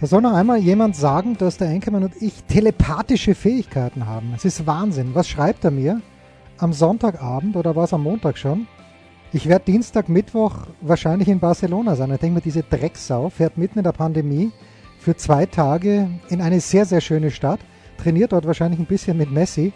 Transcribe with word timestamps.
Da 0.00 0.06
soll 0.06 0.22
noch 0.22 0.32
einmal 0.32 0.58
jemand 0.58 0.96
sagen, 0.96 1.36
dass 1.36 1.58
der 1.58 1.68
Enkermann 1.68 2.04
und 2.04 2.22
ich 2.22 2.44
telepathische 2.44 3.34
Fähigkeiten 3.34 4.06
haben. 4.06 4.32
Es 4.34 4.46
ist 4.46 4.66
Wahnsinn. 4.66 5.14
Was 5.14 5.28
schreibt 5.28 5.62
er 5.62 5.70
mir? 5.70 6.00
Am 6.56 6.72
Sonntagabend 6.72 7.54
oder 7.54 7.76
war 7.76 7.84
es 7.84 7.92
am 7.92 8.02
Montag 8.02 8.38
schon? 8.38 8.66
Ich 9.34 9.46
werde 9.46 9.66
Dienstag, 9.66 10.08
Mittwoch 10.08 10.54
wahrscheinlich 10.80 11.28
in 11.28 11.38
Barcelona 11.38 11.96
sein. 11.96 12.10
Ich 12.12 12.18
denke 12.18 12.36
mir, 12.36 12.40
diese 12.40 12.62
Drecksau 12.62 13.28
fährt 13.28 13.58
mitten 13.58 13.78
in 13.78 13.84
der 13.84 13.92
Pandemie 13.92 14.52
für 14.98 15.16
zwei 15.16 15.44
Tage 15.44 16.08
in 16.30 16.40
eine 16.40 16.60
sehr, 16.60 16.86
sehr 16.86 17.02
schöne 17.02 17.30
Stadt, 17.30 17.60
trainiert 17.98 18.32
dort 18.32 18.46
wahrscheinlich 18.46 18.80
ein 18.80 18.86
bisschen 18.86 19.18
mit 19.18 19.30
Messi. 19.30 19.72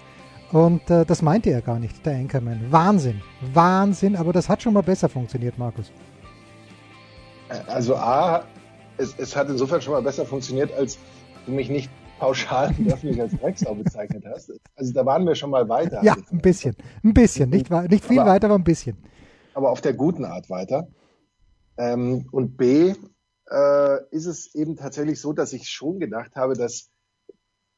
Und 0.52 0.88
äh, 0.88 1.04
das 1.04 1.20
meinte 1.20 1.50
er 1.50 1.60
gar 1.60 1.78
nicht, 1.78 2.04
der 2.06 2.14
Anchorman. 2.14 2.60
Wahnsinn, 2.70 3.20
Wahnsinn, 3.52 4.16
aber 4.16 4.32
das 4.32 4.48
hat 4.48 4.62
schon 4.62 4.72
mal 4.72 4.82
besser 4.82 5.10
funktioniert, 5.10 5.58
Markus. 5.58 5.92
Also 7.66 7.96
A, 7.96 8.44
es, 8.98 9.14
es 9.18 9.36
hat 9.36 9.48
insofern 9.48 9.80
schon 9.80 9.92
mal 9.92 10.02
besser 10.02 10.24
funktioniert, 10.26 10.72
als 10.72 10.98
du 11.46 11.52
mich 11.52 11.68
nicht 11.68 11.90
pauschal 12.18 12.74
und 12.78 12.92
öffentlich 12.92 13.20
als 13.20 13.32
Drecksau 13.38 13.74
bezeichnet 13.74 14.24
hast. 14.26 14.52
Also 14.76 14.92
da 14.92 15.04
waren 15.04 15.26
wir 15.26 15.34
schon 15.34 15.50
mal 15.50 15.68
weiter. 15.68 16.02
Ja, 16.02 16.16
ein 16.30 16.38
bisschen, 16.38 16.76
ein 17.02 17.14
bisschen, 17.14 17.50
nicht, 17.50 17.70
nicht 17.70 18.04
viel 18.04 18.20
aber, 18.20 18.30
weiter, 18.30 18.46
aber 18.46 18.56
ein 18.56 18.64
bisschen. 18.64 18.96
Aber 19.54 19.70
auf 19.70 19.80
der 19.80 19.94
guten 19.94 20.24
Art 20.24 20.48
weiter. 20.50 20.88
Ähm, 21.76 22.28
und 22.30 22.56
B, 22.56 22.94
äh, 23.50 23.98
ist 24.10 24.26
es 24.26 24.54
eben 24.54 24.76
tatsächlich 24.76 25.20
so, 25.20 25.32
dass 25.32 25.52
ich 25.52 25.68
schon 25.68 25.98
gedacht 25.98 26.36
habe, 26.36 26.54
dass 26.54 26.90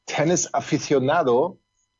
Tennis 0.05 0.53
Aficionado 0.53 1.59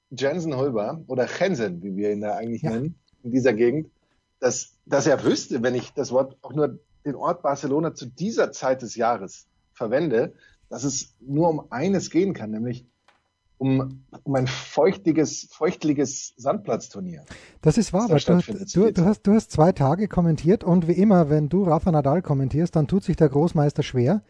Jensen 0.10 0.56
Holber 0.56 1.04
oder 1.08 1.28
Jensen, 1.28 1.84
wie 1.84 1.96
wir 1.96 2.12
ihn 2.12 2.22
da 2.22 2.36
eigentlich 2.36 2.62
ja. 2.62 2.72
nennen, 2.72 3.00
in 3.24 3.32
dieser 3.32 3.54
Gegend, 3.54 3.92
dass, 4.40 4.78
dass 4.86 5.08
er 5.08 5.24
wüsste, 5.24 5.62
wenn 5.64 5.76
ich 5.76 5.94
das 5.94 6.12
Wort 6.12 6.38
auch 6.42 6.54
nur 6.54 6.80
den 7.08 7.16
Ort 7.16 7.42
Barcelona 7.42 7.96
zu 7.96 8.06
dieser 8.06 8.52
Zeit 8.52 8.82
des 8.82 8.96
Jahres 8.96 9.48
verwende, 9.74 10.34
dass 10.70 10.84
es 10.84 11.16
nur 11.20 11.50
um 11.50 11.72
eines 11.72 12.10
gehen 12.10 12.34
kann, 12.34 12.52
nämlich 12.52 12.86
um, 13.58 14.04
um 14.24 14.36
ein 14.36 14.46
feuchtiges, 14.46 15.48
feuchtliches 15.52 16.34
Sandplatzturnier. 16.38 17.24
Das 17.62 17.78
ist 17.78 17.92
wahr, 17.92 18.04
aber 18.04 18.20
du, 18.20 18.40
du, 18.74 18.94
du, 18.94 19.06
hast, 19.06 19.24
du 19.24 19.34
hast 19.34 19.52
zwei 19.52 19.72
Tage 19.72 20.08
kommentiert 20.08 20.64
und 20.64 20.88
wie 20.88 20.94
immer, 20.94 21.30
wenn 21.30 21.50
du 21.50 21.64
Rafa 21.64 21.92
Nadal 21.92 22.22
kommentierst, 22.22 22.76
dann 22.76 22.88
tut 22.88 23.04
sich 23.04 23.16
der 23.16 23.30
Großmeister 23.30 23.82
schwer. 23.82 24.22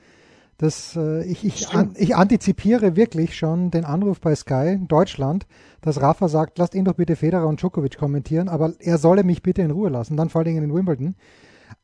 Das, 0.58 0.96
äh, 0.96 1.24
ich, 1.26 1.46
ich, 1.46 1.70
an, 1.70 1.94
ich 1.98 2.16
antizipiere 2.16 2.96
wirklich 2.96 3.38
schon 3.38 3.70
den 3.70 3.86
Anruf 3.86 4.22
bei 4.22 4.34
Sky 4.34 4.80
Deutschland, 4.88 5.46
dass 5.82 6.02
Rafa 6.02 6.30
sagt, 6.30 6.58
lasst 6.58 6.74
ihn 6.74 6.86
doch 6.86 6.96
bitte 6.96 7.16
Federer 7.16 7.48
und 7.48 7.62
Djokovic 7.62 7.98
kommentieren, 7.98 8.50
aber 8.50 8.74
er 8.80 8.98
solle 8.98 9.24
mich 9.24 9.44
bitte 9.44 9.62
in 9.62 9.72
Ruhe 9.72 9.90
lassen, 9.90 10.18
dann 10.18 10.30
vor 10.30 10.40
allen 10.40 10.48
Dingen 10.48 10.64
in 10.64 10.74
Wimbledon. 10.74 11.16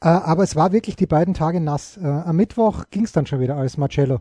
Äh, 0.03 0.09
aber 0.09 0.43
es 0.43 0.55
war 0.55 0.73
wirklich 0.73 0.97
die 0.97 1.05
beiden 1.05 1.33
Tage 1.33 1.61
nass. 1.61 1.97
Äh, 1.97 2.05
am 2.05 2.35
Mittwoch 2.35 2.85
ging 2.91 3.05
es 3.05 3.13
dann 3.13 3.25
schon 3.25 3.39
wieder, 3.39 3.55
als 3.55 3.77
Marcello 3.77 4.19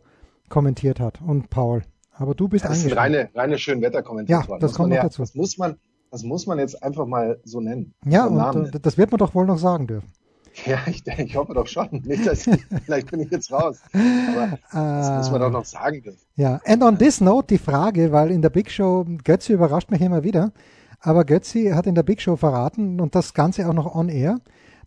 kommentiert 0.48 1.00
hat 1.00 1.20
und 1.20 1.50
Paul. 1.50 1.82
Aber 2.12 2.34
du 2.34 2.46
bist 2.46 2.64
Das 2.64 2.82
sind 2.82 2.96
reine, 2.96 3.30
reine 3.34 3.58
Schönwetterkommentatoren. 3.58 4.50
Ja, 4.50 4.58
das 4.58 4.74
kommt 4.74 4.90
noch 4.90 4.96
ja, 4.96 5.02
dazu. 5.02 5.22
Das 5.22 5.34
muss 5.34 5.58
man, 5.58 5.76
das 6.12 6.22
muss 6.22 6.46
man 6.46 6.58
jetzt 6.60 6.80
einfach 6.82 7.06
mal 7.06 7.40
so 7.42 7.60
nennen. 7.60 7.94
Ja, 8.04 8.26
und 8.26 8.74
äh, 8.74 8.80
das 8.80 8.96
wird 8.96 9.10
man 9.10 9.18
doch 9.18 9.34
wohl 9.34 9.46
noch 9.46 9.58
sagen 9.58 9.86
dürfen. 9.86 10.10
Ja, 10.66 10.76
ich, 10.86 11.02
ich 11.06 11.34
hoffe 11.34 11.54
doch 11.54 11.66
schon. 11.66 11.88
Nicht, 12.04 12.26
dass 12.26 12.46
ich, 12.46 12.62
vielleicht 12.84 13.10
bin 13.10 13.20
ich 13.20 13.30
jetzt 13.30 13.50
raus. 13.50 13.78
Aber 13.94 14.58
das 14.70 15.16
muss 15.16 15.30
man 15.30 15.40
doch 15.40 15.50
noch 15.50 15.64
sagen 15.64 16.02
dürfen. 16.02 16.20
Ja, 16.36 16.60
and 16.66 16.82
on 16.82 16.98
this 16.98 17.22
note 17.22 17.46
die 17.46 17.56
Frage, 17.56 18.12
weil 18.12 18.30
in 18.30 18.42
der 18.42 18.50
Big 18.50 18.70
Show, 18.70 19.06
Götzi 19.24 19.54
überrascht 19.54 19.90
mich 19.90 20.02
immer 20.02 20.22
wieder, 20.22 20.52
aber 21.00 21.24
Götzi 21.24 21.70
hat 21.74 21.86
in 21.86 21.94
der 21.94 22.02
Big 22.02 22.20
Show 22.20 22.36
verraten 22.36 23.00
und 23.00 23.14
das 23.14 23.32
Ganze 23.32 23.66
auch 23.66 23.72
noch 23.72 23.94
on 23.94 24.10
air, 24.10 24.40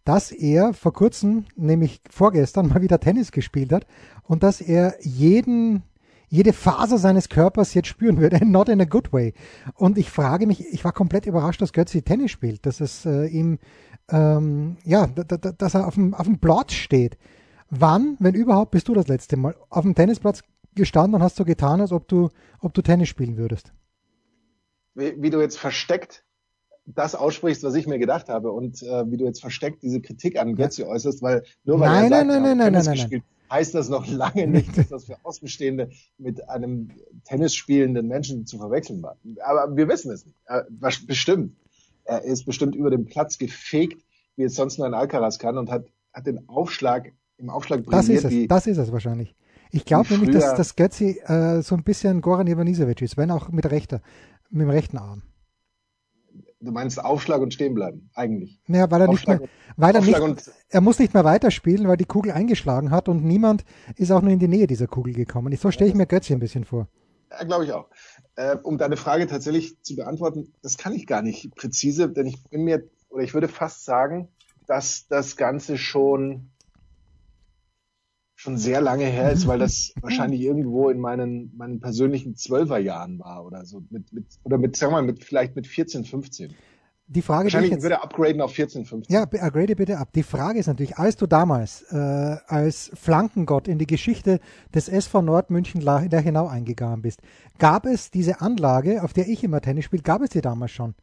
dass 0.06 0.32
er 0.32 0.74
vor 0.74 0.94
kurzem, 0.94 1.46
nämlich 1.58 2.00
vorgestern, 2.10 2.68
mal 2.70 2.82
wieder 2.82 3.00
Tennis 3.00 3.32
gespielt 3.32 3.74
hat 3.74 3.86
und 4.24 4.44
dass 4.44 4.62
er 4.62 4.96
jeden, 5.02 5.84
jede 6.30 6.54
Faser 6.54 6.98
seines 6.98 7.28
Körpers 7.28 7.74
jetzt 7.74 7.88
spüren 7.88 8.20
würde, 8.20 8.46
not 8.46 8.70
in 8.70 8.80
a 8.80 8.86
good 8.86 9.12
way. 9.12 9.34
Und 9.74 9.98
ich 9.98 10.10
frage 10.10 10.48
mich, 10.48 10.66
ich 10.72 10.86
war 10.86 10.94
komplett 10.94 11.26
überrascht, 11.26 11.62
dass 11.62 11.74
Götzi 11.74 12.04
Tennis 12.04 12.32
spielt, 12.32 12.66
dass 12.66 12.80
es 12.80 13.06
äh, 13.06 13.26
ihm, 13.26 13.60
ähm, 14.10 14.78
ja, 14.86 15.08
dass 15.08 15.74
er 15.74 15.88
auf 15.88 15.96
dem, 15.96 16.14
auf 16.14 16.28
dem 16.28 16.40
Platz 16.40 16.74
steht. 16.74 17.18
Wann, 17.70 18.16
wenn 18.20 18.36
überhaupt, 18.36 18.72
bist 18.72 18.88
du 18.88 18.94
das 18.94 19.08
letzte 19.08 19.38
Mal 19.38 19.56
auf 19.70 19.82
dem 19.82 19.96
Tennisplatz 19.96 20.44
gestanden 20.76 21.16
und 21.16 21.24
hast 21.24 21.36
so 21.36 21.46
getan, 21.46 21.82
als 21.82 21.92
ob 21.92 22.08
du, 22.08 22.30
ob 22.60 22.74
du 22.76 22.84
Tennis 22.84 23.10
spielen 23.10 23.38
würdest? 23.38 23.74
Wie, 24.94 25.16
wie 25.18 25.30
du 25.32 25.42
jetzt 25.42 25.58
versteckt 25.58 26.25
das 26.86 27.16
aussprichst, 27.16 27.64
was 27.64 27.76
ich 27.76 27.88
mir 27.88 28.00
gedacht 28.00 28.30
habe 28.30 28.52
und 28.52 28.82
äh, 28.84 29.10
wie 29.10 29.18
du 29.18 29.26
jetzt 29.26 29.42
versteckt 29.42 29.82
diese 29.84 30.02
Kritik 30.02 30.40
an 30.40 30.56
Götze 30.56 30.84
ja. 30.84 30.88
äußerst, 30.88 31.22
weil 31.22 31.44
nur 31.64 31.80
weil 31.80 31.90
nein, 31.90 32.04
er 32.04 32.10
sagt, 32.10 32.28
nein, 32.28 32.42
nein, 32.44 32.58
nein, 32.58 32.74
nein, 32.74 32.94
gespielt, 32.94 33.24
heißt 33.52 33.74
das 33.74 33.90
noch 33.90 34.08
lange 34.08 34.48
nicht, 34.48 34.78
dass 34.78 34.90
das 34.90 35.06
für 35.06 35.18
Außenstehende 35.24 35.90
mit 36.18 36.48
einem 36.50 36.92
Tennis 37.24 37.56
spielenden 37.56 38.08
Menschen 38.08 38.46
zu 38.46 38.58
verwechseln 38.58 39.02
war. 39.02 39.18
Aber 39.44 39.76
wir 39.76 39.88
wissen 39.88 40.12
es 40.12 40.26
nicht. 40.26 40.38
Äh, 40.46 40.64
bestimmt. 41.08 41.56
Er 42.04 42.22
ist 42.22 42.46
bestimmt 42.46 42.76
über 42.76 42.92
den 42.92 43.06
Platz 43.06 43.38
gefegt, 43.38 44.04
wie 44.36 44.44
es 44.44 44.56
sonst 44.56 44.78
nur 44.78 44.86
ein 44.86 44.94
Alcaraz 44.94 45.40
kann 45.40 45.58
und 45.58 45.72
hat, 45.72 45.86
hat 46.14 46.28
den 46.28 46.48
Aufschlag 46.48 47.12
im 47.38 47.50
Aufschlag 47.50 47.84
Das 47.90 48.10
ist 48.10 48.26
es, 48.26 48.32
wie, 48.32 48.48
das 48.48 48.68
ist 48.68 48.78
es 48.78 48.92
wahrscheinlich. 48.92 49.36
Ich 49.72 49.86
glaube 49.86 50.14
nämlich, 50.14 50.32
dass, 50.32 50.56
dass 50.56 50.76
Götzi 50.76 51.20
äh, 51.26 51.62
so 51.62 51.76
ein 51.76 51.84
bisschen 51.84 52.22
Goran 52.22 52.48
Ivanisevic 52.48 53.02
ist, 53.02 53.18
wenn 53.18 53.32
auch 53.32 53.50
mit 53.50 53.70
rechter, 53.70 54.02
mit 54.50 54.62
dem 54.62 54.70
rechten 54.70 54.98
Arm. 54.98 55.24
Du 56.66 56.72
meinst 56.72 57.04
Aufschlag 57.04 57.42
und 57.42 57.54
stehen 57.54 57.74
bleiben, 57.76 58.10
eigentlich. 58.16 58.60
Ja, 58.68 58.90
weil 58.90 59.02
er 59.02 59.10
Aufschlag 59.10 59.42
nicht 59.42 59.50
mehr, 59.50 59.50
weil 59.78 59.96
er 59.96 60.02
nicht, 60.02 60.52
er 60.70 60.82
muss 60.82 61.00
nicht 61.00 61.14
mehr 61.14 61.24
weiterspielen, 61.24 61.88
weil 61.88 61.98
die 61.98 62.06
Kugel 62.06 62.32
eingeschlagen 62.32 62.92
hat 62.92 63.08
und 63.08 63.24
niemand 63.24 63.64
ist 63.96 64.12
auch 64.12 64.22
nur 64.22 64.32
in 64.32 64.40
die 64.40 64.48
Nähe 64.48 64.68
dieser 64.68 64.88
Kugel 64.88 65.14
gekommen. 65.14 65.56
So 65.56 65.72
stelle 65.72 65.90
ich 65.90 65.96
mir 65.96 66.06
Götzi 66.06 66.34
ein 66.34 66.40
bisschen 66.40 66.66
vor. 66.66 66.88
Ja, 67.32 67.44
glaube 67.44 67.66
ich 67.66 67.74
auch. 67.74 67.90
Äh, 68.36 68.58
um 68.64 68.78
deine 68.78 68.98
Frage 68.98 69.28
tatsächlich 69.28 69.82
zu 69.82 69.96
beantworten, 69.96 70.54
das 70.62 70.78
kann 70.78 70.94
ich 70.94 71.08
gar 71.08 71.22
nicht 71.22 71.56
präzise, 71.56 72.10
denn 72.10 72.26
ich 72.26 72.44
bin 72.50 72.64
mir, 72.64 72.84
oder 73.10 73.24
ich 73.24 73.34
würde 73.34 73.48
fast 73.48 73.86
sagen, 73.86 74.30
dass 74.68 75.08
das 75.08 75.38
Ganze 75.38 75.78
schon 75.78 76.50
schon 78.46 78.58
sehr 78.58 78.80
lange 78.80 79.06
her 79.06 79.32
ist, 79.32 79.48
weil 79.48 79.60
das 79.60 79.94
wahrscheinlich 80.02 80.42
irgendwo 80.42 80.90
in 80.90 81.00
meinen, 81.00 81.52
meinen 81.58 81.80
persönlichen 81.80 82.36
Zwölferjahren 82.36 83.20
war 83.20 83.46
oder 83.46 83.66
so. 83.66 83.84
Mit, 83.90 84.14
mit, 84.14 84.26
oder 84.44 84.58
mit, 84.58 84.78
sagen 84.78 84.94
wir 84.94 85.02
mal, 85.02 85.06
mit, 85.06 85.24
vielleicht 85.24 85.56
mit 85.56 85.68
14, 85.68 86.06
15. 86.06 86.56
Die 87.08 87.22
Frage, 87.22 87.46
Wahrscheinlich 87.46 87.70
die 87.70 87.74
ich 87.74 87.78
jetzt, 87.78 87.84
würde 87.84 88.02
upgraden 88.02 88.42
auf 88.42 88.54
14, 88.54 88.86
15. 88.86 89.14
Ja, 89.14 89.24
upgrade 89.24 89.76
bitte 89.76 90.00
ab. 90.00 90.10
Die 90.16 90.24
Frage 90.24 90.58
ist 90.58 90.66
natürlich, 90.66 90.98
als 90.98 91.18
du 91.18 91.28
damals 91.28 91.84
äh, 91.92 91.96
als 92.48 92.90
Flankengott 92.96 93.68
in 93.68 93.78
die 93.78 93.86
Geschichte 93.86 94.40
des 94.74 94.90
SV 94.90 95.22
Nordmünchen 95.22 95.82
Lerchenau 95.82 96.48
eingegangen 96.48 97.04
bist, 97.04 97.22
gab 97.60 97.86
es 97.86 98.10
diese 98.10 98.42
Anlage, 98.42 99.04
auf 99.04 99.14
der 99.14 99.28
ich 99.28 99.44
immer 99.44 99.62
Tennis 99.62 99.86
spiele, 99.86 100.02
gab 100.02 100.24
es 100.24 100.32
die 100.32 100.42
damals 100.42 100.72
schon? 100.72 100.96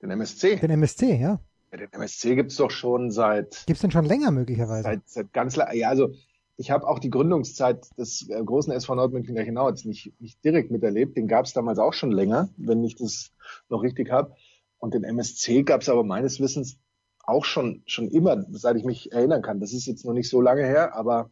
Den 0.00 0.10
MSC? 0.10 0.56
Den 0.56 0.70
MSC, 0.70 1.16
ja. 1.16 1.40
ja 1.72 1.76
den 1.76 1.92
MSC 1.92 2.36
gibt's 2.36 2.56
doch 2.56 2.70
schon 2.70 3.10
seit... 3.10 3.64
Gibt's 3.66 3.82
denn 3.82 3.90
schon 3.90 4.04
länger 4.04 4.30
möglicherweise? 4.30 4.84
Seit, 4.84 5.08
seit 5.08 5.32
ganz 5.32 5.56
ja, 5.56 5.88
also 5.88 6.12
ich 6.56 6.70
habe 6.70 6.86
auch 6.86 6.98
die 6.98 7.10
Gründungszeit 7.10 7.86
des 7.98 8.28
äh, 8.28 8.42
großen 8.42 8.72
SV 8.72 8.94
Nordmünchen 8.94 9.34
Lerchenau 9.34 9.68
jetzt 9.68 9.84
nicht, 9.84 10.18
nicht 10.20 10.42
direkt 10.44 10.70
miterlebt. 10.70 11.16
Den 11.16 11.28
gab 11.28 11.44
es 11.44 11.52
damals 11.52 11.78
auch 11.78 11.92
schon 11.92 12.10
länger, 12.10 12.48
wenn 12.56 12.82
ich 12.82 12.96
das 12.96 13.32
noch 13.68 13.82
richtig 13.82 14.10
habe. 14.10 14.34
Und 14.78 14.94
den 14.94 15.04
MSC 15.04 15.62
gab 15.64 15.82
es 15.82 15.88
aber 15.88 16.04
meines 16.04 16.40
Wissens 16.40 16.78
auch 17.24 17.44
schon 17.44 17.82
schon 17.86 18.08
immer, 18.08 18.44
seit 18.50 18.76
ich 18.76 18.84
mich 18.84 19.12
erinnern 19.12 19.42
kann. 19.42 19.60
Das 19.60 19.72
ist 19.72 19.86
jetzt 19.86 20.04
noch 20.04 20.12
nicht 20.12 20.30
so 20.30 20.40
lange 20.40 20.64
her, 20.64 20.94
aber 20.94 21.30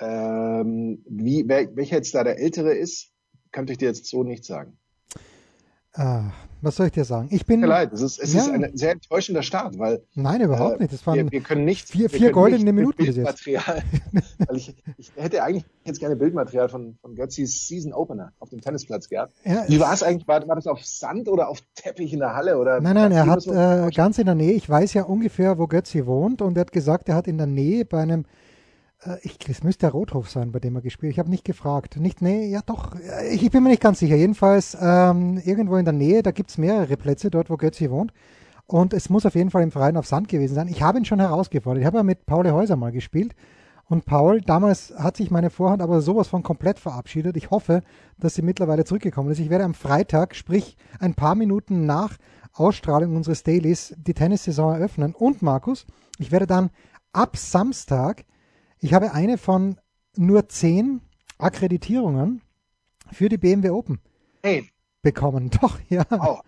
ähm, 0.00 1.04
wie 1.08 1.44
wer, 1.46 1.74
welcher 1.76 1.96
jetzt 1.96 2.14
da 2.14 2.24
der 2.24 2.38
Ältere 2.38 2.74
ist, 2.74 3.12
kann 3.52 3.68
ich 3.68 3.78
dir 3.78 3.88
jetzt 3.88 4.06
so 4.06 4.24
nicht 4.24 4.44
sagen. 4.44 4.78
Ah, 5.94 6.30
was 6.60 6.76
soll 6.76 6.86
ich 6.86 6.92
dir 6.92 7.04
sagen? 7.04 7.28
Ich 7.30 7.46
bin. 7.46 7.60
Tut 7.60 7.68
mir 7.68 7.74
leid, 7.74 7.92
es 7.92 8.02
ist, 8.02 8.18
es 8.18 8.34
ja. 8.34 8.42
ist 8.42 8.50
ein 8.50 8.76
sehr 8.76 8.92
enttäuschender 8.92 9.42
Start, 9.42 9.78
weil. 9.78 10.02
Nein, 10.14 10.40
überhaupt 10.40 10.76
äh, 10.76 10.82
nicht. 10.82 10.92
Das 10.92 11.06
waren 11.06 11.16
wir, 11.16 11.30
wir 11.30 11.40
können 11.40 11.64
nicht. 11.64 11.88
Vier, 11.88 12.10
vier 12.10 12.30
goldene 12.30 12.72
Minuten 12.72 13.04
bis 13.04 13.16
jetzt. 13.16 13.46
weil 13.46 14.56
ich, 14.56 14.74
ich 14.96 15.12
hätte 15.16 15.42
eigentlich 15.42 15.64
jetzt 15.84 16.00
gerne 16.00 16.16
Bildmaterial 16.16 16.68
von, 16.68 16.98
von 17.00 17.14
Götzis 17.14 17.66
Season 17.66 17.92
Opener 17.92 18.32
auf 18.38 18.50
dem 18.50 18.60
Tennisplatz 18.60 19.08
gehabt. 19.08 19.32
Ja, 19.44 19.64
Wie 19.68 19.80
war 19.80 19.92
es 19.92 20.02
eigentlich? 20.02 20.28
War, 20.28 20.46
war 20.46 20.56
das 20.56 20.66
auf 20.66 20.84
Sand 20.84 21.28
oder 21.28 21.48
auf 21.48 21.60
Teppich 21.74 22.12
in 22.12 22.18
der 22.20 22.34
Halle? 22.34 22.58
Oder 22.58 22.80
nein, 22.80 22.94
nein, 22.94 23.12
er 23.12 23.26
hat 23.26 23.46
äh, 23.46 23.90
ganz 23.94 24.18
in 24.18 24.26
der 24.26 24.34
Nähe. 24.34 24.52
Ich 24.52 24.68
weiß 24.68 24.94
ja 24.94 25.04
ungefähr, 25.04 25.58
wo 25.58 25.66
Götzi 25.66 26.06
wohnt 26.06 26.42
und 26.42 26.56
er 26.56 26.62
hat 26.62 26.72
gesagt, 26.72 27.08
er 27.08 27.14
hat 27.14 27.28
in 27.28 27.38
der 27.38 27.46
Nähe 27.46 27.84
bei 27.84 28.00
einem 28.00 28.24
ich, 29.22 29.38
es 29.48 29.62
müsste 29.62 29.86
der 29.86 29.92
Rothof 29.92 30.28
sein, 30.28 30.50
bei 30.50 30.58
dem 30.58 30.74
er 30.74 30.82
gespielt 30.82 31.12
Ich 31.12 31.18
habe 31.18 31.30
nicht 31.30 31.44
gefragt. 31.44 31.96
Nicht, 31.96 32.20
nee, 32.20 32.48
ja 32.48 32.60
doch. 32.64 32.96
Ich, 33.30 33.44
ich 33.44 33.50
bin 33.50 33.62
mir 33.62 33.70
nicht 33.70 33.82
ganz 33.82 34.00
sicher. 34.00 34.16
Jedenfalls 34.16 34.76
ähm, 34.80 35.40
irgendwo 35.44 35.76
in 35.76 35.84
der 35.84 35.94
Nähe, 35.94 36.22
da 36.22 36.32
gibt 36.32 36.50
es 36.50 36.58
mehrere 36.58 36.96
Plätze 36.96 37.30
dort, 37.30 37.48
wo 37.50 37.56
Götzi 37.56 37.90
wohnt. 37.90 38.12
Und 38.66 38.92
es 38.92 39.08
muss 39.08 39.24
auf 39.24 39.34
jeden 39.34 39.50
Fall 39.50 39.62
im 39.62 39.70
Verein 39.70 39.96
auf 39.96 40.06
Sand 40.06 40.28
gewesen 40.28 40.54
sein. 40.54 40.68
Ich 40.68 40.82
habe 40.82 40.98
ihn 40.98 41.04
schon 41.04 41.20
herausgefordert. 41.20 41.80
Ich 41.80 41.86
habe 41.86 41.98
ja 41.98 42.02
mit 42.02 42.26
Paul 42.26 42.50
Häuser 42.50 42.76
mal 42.76 42.92
gespielt. 42.92 43.34
Und 43.86 44.04
Paul, 44.04 44.42
damals 44.42 44.92
hat 44.98 45.16
sich 45.16 45.30
meine 45.30 45.48
Vorhand 45.48 45.80
aber 45.80 46.02
sowas 46.02 46.28
von 46.28 46.42
komplett 46.42 46.78
verabschiedet. 46.78 47.36
Ich 47.38 47.50
hoffe, 47.50 47.82
dass 48.18 48.34
sie 48.34 48.42
mittlerweile 48.42 48.84
zurückgekommen 48.84 49.30
ist. 49.30 49.38
Ich 49.38 49.48
werde 49.48 49.64
am 49.64 49.72
Freitag, 49.72 50.34
sprich 50.34 50.76
ein 51.00 51.14
paar 51.14 51.34
Minuten 51.34 51.86
nach 51.86 52.18
Ausstrahlung 52.52 53.16
unseres 53.16 53.44
Dailies, 53.44 53.94
die 53.96 54.12
Tennissaison 54.12 54.74
eröffnen. 54.74 55.14
Und 55.14 55.40
Markus, 55.40 55.86
ich 56.18 56.30
werde 56.30 56.46
dann 56.46 56.68
ab 57.12 57.38
Samstag, 57.38 58.24
ich 58.80 58.94
habe 58.94 59.12
eine 59.12 59.38
von 59.38 59.76
nur 60.16 60.48
zehn 60.48 61.00
Akkreditierungen 61.38 62.42
für 63.12 63.28
die 63.28 63.38
BMW 63.38 63.70
Open 63.70 64.00
hey. 64.42 64.68
bekommen. 65.02 65.50
Doch, 65.60 65.78
ja. 65.88 66.04
Auch. 66.10 66.42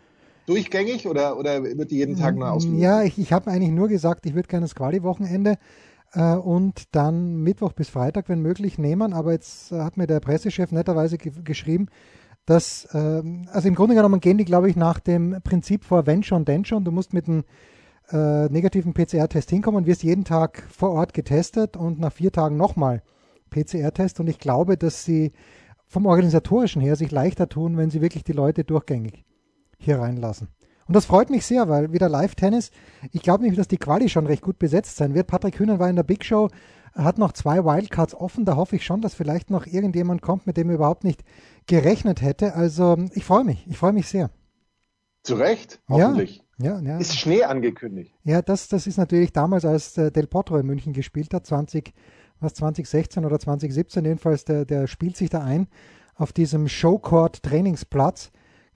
Durchgängig 0.46 1.06
oder, 1.06 1.38
oder 1.38 1.62
wird 1.62 1.90
die 1.92 1.96
jeden 1.96 2.16
Tag 2.16 2.36
neu 2.36 2.46
ausgelost? 2.46 2.82
Ja, 2.82 3.02
ich, 3.02 3.18
ich 3.18 3.32
habe 3.32 3.50
eigentlich 3.50 3.70
nur 3.70 3.88
gesagt, 3.88 4.26
ich 4.26 4.34
würde 4.34 4.48
gerne 4.48 4.64
das 4.64 4.74
Quali-Wochenende 4.74 5.58
äh, 6.12 6.34
und 6.34 6.94
dann 6.94 7.36
Mittwoch 7.36 7.72
bis 7.72 7.88
Freitag, 7.88 8.28
wenn 8.28 8.40
möglich, 8.40 8.78
nehmen. 8.78 9.12
Aber 9.12 9.32
jetzt 9.32 9.70
äh, 9.70 9.80
hat 9.80 9.96
mir 9.96 10.06
der 10.06 10.20
Pressechef 10.20 10.72
netterweise 10.72 11.18
ge 11.18 11.32
geschrieben, 11.44 11.86
dass, 12.46 12.86
äh, 12.92 13.22
also 13.52 13.68
im 13.68 13.74
Grunde 13.74 13.94
genommen 13.94 14.20
gehen 14.20 14.38
die, 14.38 14.44
glaube 14.44 14.68
ich, 14.68 14.76
nach 14.76 14.98
dem 14.98 15.36
Prinzip 15.44 15.84
vor, 15.84 16.06
wenn 16.06 16.22
schon, 16.24 16.44
denn 16.44 16.64
schon. 16.64 16.84
Du 16.84 16.90
musst 16.90 17.12
mit 17.12 17.28
einem 17.28 17.44
äh, 18.12 18.46
negativen 18.48 18.94
PCR-Test 18.94 19.50
hinkommen, 19.50 19.86
wirst 19.86 20.02
jeden 20.02 20.24
Tag 20.24 20.62
vor 20.70 20.90
Ort 20.90 21.14
getestet 21.14 21.76
und 21.76 22.00
nach 22.00 22.12
vier 22.12 22.32
Tagen 22.32 22.56
nochmal 22.56 23.02
PCR-Test. 23.50 24.20
Und 24.20 24.28
ich 24.28 24.38
glaube, 24.38 24.76
dass 24.76 25.04
sie 25.04 25.32
vom 25.86 26.06
organisatorischen 26.06 26.80
her 26.80 26.96
sich 26.96 27.10
leichter 27.10 27.48
tun, 27.48 27.76
wenn 27.76 27.90
sie 27.90 28.00
wirklich 28.00 28.24
die 28.24 28.32
Leute 28.32 28.64
durchgängig 28.64 29.24
hier 29.78 29.98
reinlassen. 29.98 30.48
Und 30.86 30.94
das 30.94 31.04
freut 31.04 31.30
mich 31.30 31.46
sehr, 31.46 31.68
weil 31.68 31.92
wieder 31.92 32.08
Live-Tennis, 32.08 32.70
ich 33.12 33.22
glaube 33.22 33.42
nämlich, 33.42 33.58
dass 33.58 33.68
die 33.68 33.76
Quali 33.76 34.08
schon 34.08 34.26
recht 34.26 34.42
gut 34.42 34.58
besetzt 34.58 34.96
sein 34.96 35.14
wird. 35.14 35.28
Patrick 35.28 35.58
Hühnen 35.58 35.78
war 35.78 35.88
in 35.88 35.96
der 35.96 36.02
Big 36.02 36.24
Show, 36.24 36.48
hat 36.94 37.18
noch 37.18 37.32
zwei 37.32 37.64
Wildcards 37.64 38.14
offen. 38.14 38.44
Da 38.44 38.56
hoffe 38.56 38.76
ich 38.76 38.84
schon, 38.84 39.00
dass 39.00 39.14
vielleicht 39.14 39.50
noch 39.50 39.66
irgendjemand 39.66 40.22
kommt, 40.22 40.46
mit 40.46 40.56
dem 40.56 40.68
er 40.68 40.74
überhaupt 40.74 41.04
nicht 41.04 41.22
gerechnet 41.66 42.22
hätte. 42.22 42.54
Also 42.54 42.96
ich 43.14 43.24
freue 43.24 43.44
mich, 43.44 43.66
ich 43.68 43.78
freue 43.78 43.92
mich 43.92 44.08
sehr. 44.08 44.30
Zu 45.22 45.34
Recht, 45.36 45.80
hoffentlich. 45.88 46.38
Ja, 46.38 46.44
ja, 46.62 46.98
Ist 46.98 47.18
Schnee 47.18 47.44
angekündigt? 47.44 48.12
Ja, 48.24 48.42
das, 48.42 48.68
das 48.68 48.86
ist 48.86 48.98
natürlich 48.98 49.32
damals, 49.32 49.64
als 49.64 49.96
äh, 49.96 50.10
Del 50.10 50.26
Potro 50.26 50.58
in 50.58 50.66
München 50.66 50.92
gespielt 50.92 51.32
hat, 51.32 51.46
20, 51.46 51.92
was 52.40 52.54
2016 52.54 53.24
oder 53.24 53.38
2017 53.38 54.04
jedenfalls, 54.04 54.44
der, 54.44 54.64
der 54.64 54.86
spielt 54.86 55.16
sich 55.16 55.30
da 55.30 55.42
ein 55.42 55.68
auf 56.14 56.32
diesem 56.32 56.68
Showcourt 56.68 57.42
Trainingsplatz 57.42 58.30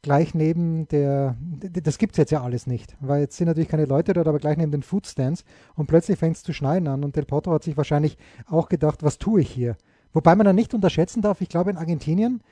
gleich 0.04 0.34
neben 0.34 0.86
der, 0.88 1.36
das 1.40 1.98
gibt 1.98 2.12
es 2.12 2.18
jetzt 2.18 2.30
ja 2.30 2.42
alles 2.42 2.66
nicht, 2.66 2.94
weil 3.00 3.22
jetzt 3.22 3.36
sind 3.36 3.48
natürlich 3.48 3.70
keine 3.70 3.86
Leute 3.86 4.12
dort, 4.12 4.28
aber 4.28 4.38
gleich 4.38 4.58
neben 4.58 4.70
den 4.70 4.82
Foodstands 4.82 5.44
und 5.74 5.86
plötzlich 5.86 6.18
fängt 6.18 6.36
es 6.36 6.42
zu 6.42 6.52
schneien 6.52 6.86
an 6.88 7.04
und 7.04 7.16
Del 7.16 7.24
Potro 7.24 7.52
hat 7.52 7.64
sich 7.64 7.76
wahrscheinlich 7.76 8.18
auch 8.46 8.68
gedacht, 8.68 9.02
was 9.02 9.18
tue 9.18 9.40
ich 9.40 9.50
hier? 9.50 9.76
Wobei 10.12 10.36
man 10.36 10.44
dann 10.44 10.56
nicht 10.56 10.74
unterschätzen 10.74 11.22
darf, 11.22 11.40
ich 11.40 11.48
glaube 11.48 11.70
in 11.70 11.78
Argentinien 11.78 12.42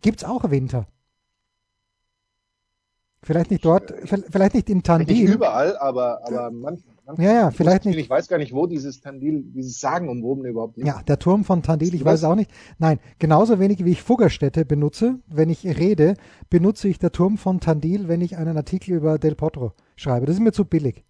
gibt 0.00 0.22
es 0.22 0.24
auch 0.24 0.50
Winter. 0.50 0.86
Vielleicht 3.26 3.50
nicht 3.50 3.64
dort, 3.64 3.92
vielleicht 4.30 4.54
nicht 4.54 4.70
in 4.70 4.84
Tandil. 4.84 5.24
Nicht 5.24 5.34
überall, 5.34 5.76
aber, 5.78 6.20
aber 6.24 6.52
manchmal. 6.52 6.94
Ja, 7.18 7.32
ja, 7.32 7.50
vielleicht 7.50 7.84
nicht. 7.84 7.98
Ich 7.98 8.08
weiß 8.08 8.28
gar 8.28 8.38
nicht, 8.38 8.52
wo 8.52 8.68
dieses 8.68 9.00
Tandil, 9.00 9.42
dieses 9.42 9.80
Sagenumwobene 9.80 10.48
überhaupt 10.48 10.76
liegt. 10.76 10.86
Ja, 10.86 11.02
der 11.02 11.18
Turm 11.18 11.42
von 11.42 11.60
Tandil, 11.60 11.92
ich 11.96 12.04
weiß 12.04 12.20
es 12.20 12.24
auch 12.24 12.36
nicht. 12.36 12.52
Nein, 12.78 13.00
genauso 13.18 13.58
wenig 13.58 13.84
wie 13.84 13.90
ich 13.90 14.02
Fuggerstätte 14.02 14.64
benutze, 14.64 15.18
wenn 15.26 15.50
ich 15.50 15.64
rede, 15.64 16.14
benutze 16.50 16.86
ich 16.86 17.00
der 17.00 17.10
Turm 17.10 17.36
von 17.36 17.58
Tandil, 17.58 18.06
wenn 18.06 18.20
ich 18.20 18.36
einen 18.36 18.56
Artikel 18.56 18.94
über 18.94 19.18
Del 19.18 19.34
Potro 19.34 19.72
schreibe. 19.96 20.26
Das 20.26 20.36
ist 20.36 20.40
mir 20.40 20.52
zu 20.52 20.64
billig. 20.64 21.04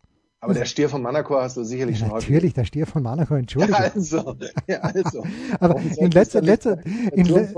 Aber 0.47 0.55
der 0.55 0.65
Stier 0.65 0.89
von 0.89 1.03
Monaco 1.03 1.41
hast 1.41 1.57
du 1.57 1.65
sicherlich 1.65 1.99
ja, 1.99 2.07
schon 2.07 2.15
Natürlich, 2.15 2.55
der 2.55 2.65
Stier 2.65 2.87
von 2.87 3.03
Monaco, 3.03 3.35
entschuldige. 3.35 3.73
Ja, 3.73 3.91
also, 3.93 4.37
ja, 4.69 4.79
also. 4.79 5.25
Aber 5.61 5.81
in 5.97 6.11
letzter, 6.13 6.41
letzter, 6.41 6.79
in, 7.13 7.27
le 7.27 7.49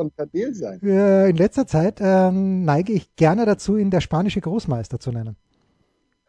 äh, 0.82 1.30
in, 1.30 1.36
letzter 1.36 1.66
Zeit 1.66 1.98
ähm, 2.00 2.64
neige 2.64 2.94
ich 2.94 3.14
gerne 3.16 3.44
dazu, 3.44 3.76
ihn 3.76 3.90
der 3.90 4.00
spanische 4.00 4.40
Großmeister 4.40 4.98
zu 4.98 5.12
nennen. 5.12 5.36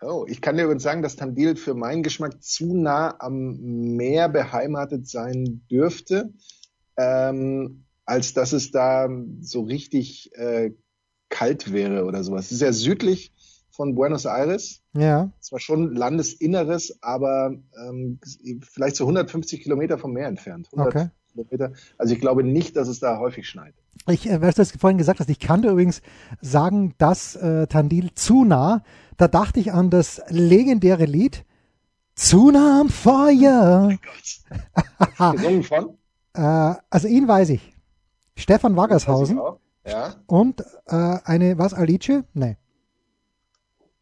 Oh, 0.01 0.25
ich 0.27 0.41
kann 0.41 0.57
dir 0.57 0.63
übrigens 0.63 0.83
sagen, 0.83 1.01
dass 1.01 1.15
Tandil 1.15 1.55
für 1.55 1.75
meinen 1.75 2.03
Geschmack 2.03 2.43
zu 2.43 2.75
nah 2.75 3.15
am 3.19 3.95
Meer 3.95 4.27
beheimatet 4.27 5.07
sein 5.07 5.61
dürfte, 5.71 6.33
ähm, 6.97 7.85
als 8.05 8.33
dass 8.33 8.51
es 8.51 8.71
da 8.71 9.09
so 9.39 9.61
richtig 9.61 10.31
äh, 10.35 10.71
kalt 11.29 11.71
wäre 11.71 12.03
oder 12.03 12.23
sowas. 12.23 12.47
Es 12.47 12.51
ist 12.53 12.61
ja 12.61 12.73
südlich 12.73 13.33
von 13.79 13.95
Buenos 13.95 14.25
Aires. 14.25 14.81
Ja. 14.91 15.31
Zwar 15.39 15.61
schon 15.61 15.95
Landesinneres, 15.95 16.97
aber 17.01 17.55
ähm, 17.87 18.19
vielleicht 18.61 18.97
so 18.97 19.05
150 19.05 19.63
Kilometer 19.63 19.97
vom 19.97 20.11
Meer 20.11 20.27
entfernt. 20.27 20.67
okay. 20.73 21.11
Kilometer. 21.31 21.71
Also 21.97 22.13
ich 22.13 22.19
glaube 22.19 22.43
nicht, 22.43 22.75
dass 22.75 22.89
es 22.89 22.99
da 22.99 23.19
häufig 23.19 23.47
schneit. 23.47 23.73
Ich, 24.09 24.29
äh, 24.29 24.41
was 24.41 24.55
du 24.55 24.65
vorhin 24.77 24.97
gesagt 24.97 25.21
hast, 25.21 25.29
ich 25.29 25.39
kann 25.39 25.61
dir 25.61 25.71
übrigens 25.71 26.01
sagen, 26.41 26.93
dass 26.97 27.37
äh, 27.37 27.67
Tandil 27.67 28.13
zu 28.15 28.43
nah 28.43 28.83
da 29.15 29.29
dachte 29.29 29.61
ich 29.61 29.71
an 29.71 29.89
das 29.89 30.21
legendäre 30.27 31.05
Lied 31.05 31.45
Zu 32.15 32.51
nah 32.51 32.81
am 32.81 32.89
Feuer. 32.89 33.97
Oh 35.19 35.31
Gesungen 35.31 35.63
von? 35.63 35.97
Äh, 36.33 36.75
also 36.89 37.07
ihn 37.07 37.29
weiß 37.29 37.49
ich. 37.51 37.73
Stefan 38.35 38.75
Waggershausen. 38.75 39.39
Ja. 39.85 40.15
Und 40.27 40.65
äh, 40.87 41.17
eine, 41.23 41.57
was, 41.57 41.73
Alice? 41.73 42.23
Nee. 42.33 42.57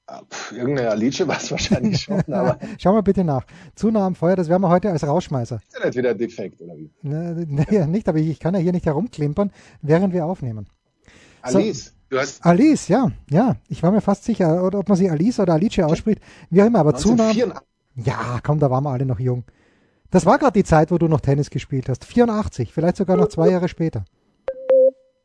Ah, 0.10 0.22
irgendeine 0.56 0.90
Alice 0.90 1.28
war 1.28 1.38
es 1.38 1.52
wahrscheinlich 1.52 2.02
schon, 2.02 2.24
aber. 2.34 2.58
Schau 2.78 2.94
mal 2.94 3.04
bitte 3.04 3.26
nach. 3.26 3.46
Zu 3.76 3.92
nah 3.92 4.06
am 4.06 4.16
Feuer, 4.16 4.38
das 4.38 4.48
werden 4.48 4.62
wir 4.62 4.70
heute 4.70 4.90
als 4.90 5.06
Rausschmeißer. 5.06 5.58
Ist 5.68 5.78
ja 5.78 5.86
nicht 5.86 5.98
wieder 5.98 6.14
defekt, 6.16 6.62
oder 6.62 6.78
wie? 6.78 6.90
Ne, 7.02 7.46
ne, 7.48 7.66
ja, 7.72 7.86
nicht, 7.86 8.08
aber 8.08 8.18
ich, 8.18 8.30
ich 8.30 8.40
kann 8.40 8.54
ja 8.54 8.60
hier 8.62 8.72
nicht 8.72 8.86
herumklimpern, 8.86 9.52
während 9.82 10.14
wir 10.14 10.26
aufnehmen. 10.26 10.68
Alice. 11.42 11.86
So, 11.86 11.92
Du 12.10 12.18
hast 12.18 12.46
Alice, 12.46 12.88
ja, 12.88 13.12
ja. 13.30 13.58
Ich 13.68 13.84
war 13.84 13.92
mir 13.92 14.00
fast 14.00 14.24
sicher, 14.24 14.64
ob 14.64 14.88
man 14.88 14.98
sie 14.98 15.10
Alice 15.10 15.42
oder 15.42 15.56
Alice 15.56 15.80
ausspricht. 15.80 16.22
Wie 16.50 16.62
auch 16.62 16.68
immer, 16.68 16.80
aber 16.80 16.96
zu 16.96 17.14
nah. 17.16 17.34
Ja, 17.96 18.40
komm, 18.44 18.60
da 18.60 18.72
waren 18.72 18.86
wir 18.86 18.92
alle 18.92 19.06
noch 19.06 19.20
jung. 19.20 19.44
Das 20.10 20.26
war 20.26 20.38
gerade 20.38 20.54
die 20.54 20.64
Zeit, 20.64 20.90
wo 20.90 20.98
du 20.98 21.10
noch 21.10 21.20
Tennis 21.20 21.50
gespielt 21.50 21.90
hast. 21.90 22.06
84, 22.06 22.72
vielleicht 22.72 22.96
sogar 22.96 23.18
noch 23.18 23.28
zwei 23.28 23.50
Jahre 23.50 23.68
später. 23.68 24.06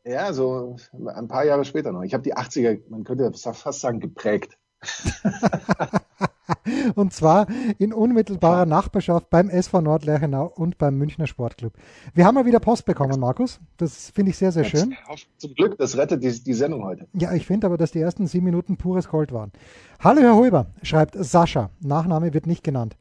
Ja, 0.03 0.33
so 0.33 0.75
ein 0.91 1.29
paar 1.29 1.45
Jahre 1.45 1.63
später 1.63 1.93
noch. 1.93 2.03
Ich 2.03 2.13
habe 2.13 2.23
die 2.23 2.35
80er, 2.35 2.81
man 2.89 3.05
könnte 3.05 3.31
fast 3.33 3.79
sagen, 3.79 4.01
geprägt. 4.01 4.57
und 6.95 7.13
zwar 7.13 7.47
in 7.79 7.93
unmittelbarer 7.93 8.65
Nachbarschaft 8.65 9.29
beim 9.29 9.49
SV 9.49 9.81
Nordlerchenau 9.81 10.51
und 10.55 10.77
beim 10.77 10.97
Münchner 10.97 11.27
Sportclub. 11.27 11.73
Wir 12.13 12.25
haben 12.25 12.35
mal 12.35 12.45
wieder 12.45 12.59
Post 12.59 12.85
bekommen, 12.85 13.19
Markus. 13.19 13.59
Das 13.77 14.11
finde 14.11 14.31
ich 14.31 14.37
sehr, 14.37 14.51
sehr 14.51 14.63
schön. 14.63 14.95
Zum 15.37 15.53
Glück, 15.53 15.77
das 15.77 15.97
rettet 15.97 16.23
die, 16.23 16.43
die 16.43 16.53
Sendung 16.53 16.83
heute. 16.83 17.07
Ja, 17.13 17.33
ich 17.33 17.45
finde 17.45 17.67
aber, 17.67 17.77
dass 17.77 17.91
die 17.91 17.99
ersten 17.99 18.27
sieben 18.27 18.45
Minuten 18.45 18.77
pures 18.77 19.07
Gold 19.07 19.31
waren. 19.31 19.51
Hallo, 19.99 20.21
Herr 20.21 20.35
Holber, 20.35 20.67
schreibt 20.81 21.15
Sascha. 21.17 21.69
Nachname 21.79 22.33
wird 22.33 22.47
nicht 22.47 22.63
genannt. 22.63 22.97